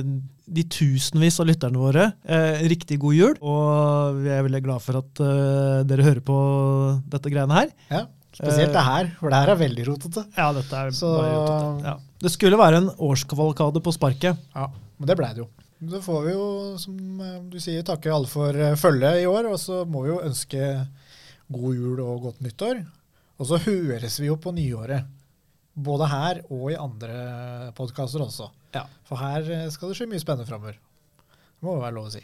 de 0.57 0.63
tusenvis 0.75 1.37
av 1.41 1.47
lytterne 1.49 1.79
våre 1.81 2.07
eh, 2.25 2.63
riktig 2.69 2.97
god 3.01 3.15
jul. 3.15 3.35
Og 3.45 4.19
vi 4.25 4.31
er 4.33 4.43
veldig 4.45 4.63
glad 4.65 4.83
for 4.83 4.99
at 4.99 5.21
eh, 5.23 5.83
dere 5.87 6.07
hører 6.09 6.23
på 6.25 6.37
dette 7.15 7.31
greiene 7.33 7.59
her. 7.61 7.71
Ja. 7.93 8.03
Spesielt 8.35 8.73
det 8.75 8.83
her, 8.83 9.09
for 9.19 9.31
det 9.31 9.37
her 9.39 9.51
er 9.53 9.59
veldig 9.61 9.85
rotete. 9.87 10.25
Ja, 10.35 10.49
dette 10.53 10.75
er 10.75 10.89
Så- 10.91 11.11
bare 11.17 11.35
rotete. 11.35 11.85
ja. 11.87 11.93
Det 12.25 12.31
skulle 12.33 12.57
være 12.59 12.77
en 12.81 12.89
årskavalkade 12.99 13.81
på 13.83 13.93
sparket. 13.95 14.37
Ja, 14.55 14.67
Men 14.99 15.07
det 15.07 15.17
blei 15.17 15.29
det 15.33 15.43
jo. 15.45 15.49
Så 15.89 15.99
får 16.01 16.21
vi 16.25 16.31
jo, 16.33 16.77
som 16.79 17.21
eh, 17.21 17.39
du 17.51 17.57
sier, 17.59 17.83
takke 17.83 18.11
alle 18.13 18.27
for 18.31 18.49
eh, 18.55 18.75
følget 18.79 19.21
i 19.21 19.25
år. 19.27 19.49
Og 19.51 19.59
så 19.59 19.81
må 19.87 20.03
vi 20.05 20.09
jo 20.13 20.21
ønske 20.23 20.87
god 21.51 21.75
jul 21.75 21.99
og 21.99 22.21
godt 22.29 22.39
nyttår. 22.41 22.79
Og 23.39 23.45
så 23.49 23.59
høres 23.59 24.19
vi 24.19 24.27
jo 24.27 24.35
på 24.37 24.53
nyåret. 24.55 25.03
Både 25.75 26.07
her 26.07 26.39
og 26.49 26.71
i 26.71 26.77
andre 26.79 27.71
podkaster 27.75 28.23
også. 28.23 28.49
Ja. 28.73 28.85
For 29.03 29.19
her 29.19 29.43
eh, 29.51 29.69
skal 29.69 29.89
det 29.91 29.97
skje 29.99 30.07
mye 30.09 30.23
spennende 30.23 30.47
framover. 30.47 30.79
Det 30.79 31.63
må 31.67 31.75
jo 31.75 31.83
være 31.83 31.95
lov 31.99 32.07
å 32.07 32.15
si. 32.15 32.23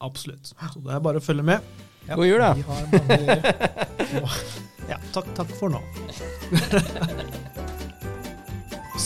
Absolutt. 0.00 0.52
Så 0.72 0.80
det 0.80 0.94
er 0.96 1.00
bare 1.04 1.20
å 1.20 1.24
følge 1.24 1.44
med. 1.44 1.60
Ja, 2.08 2.16
God 2.16 2.24
jul, 2.26 2.40
da. 2.40 2.54
Vi 2.54 2.62
har 2.62 2.86
mange 2.88 4.28
Ja, 4.88 4.96
takk, 5.12 5.28
takk 5.36 5.50
for 5.58 5.72
nå. 5.72 5.82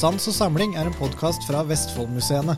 Sans 0.03 0.29
og 0.29 0.35
samling 0.35 0.77
er 0.79 0.89
en 0.89 0.97
podkast 0.99 1.45
fra 1.47 1.63
Vestfoldmuseene. 1.69 2.57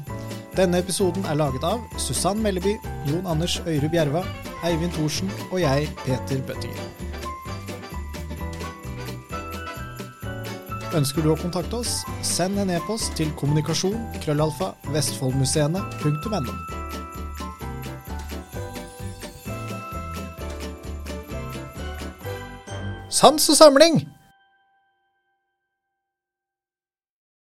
Denne 0.54 0.78
episoden 0.84 1.24
er 1.26 1.38
laget 1.40 1.64
av 1.66 1.82
Susann 1.98 2.42
Melleby, 2.44 2.76
Jon 3.08 3.26
Anders 3.26 3.58
Øyre 3.66 3.90
Bjerva, 3.90 4.22
Eivind 4.64 4.94
Thorsen 4.94 5.32
og 5.50 5.58
jeg, 5.60 5.88
Peter 6.04 6.44
Bøttinger. 6.46 6.92
Ønsker 10.94 11.26
du 11.26 11.32
å 11.32 11.40
kontakte 11.40 11.80
oss, 11.82 11.96
send 12.22 12.60
en 12.62 12.70
e-post 12.70 13.16
til 13.18 13.34
kommunikasjon 13.40 13.98
krøllalfa 14.22 14.70
vestfoldmuseene.no. 14.94 16.73
Sans 23.24 23.48
og 23.48 23.56
samling! 23.56 24.02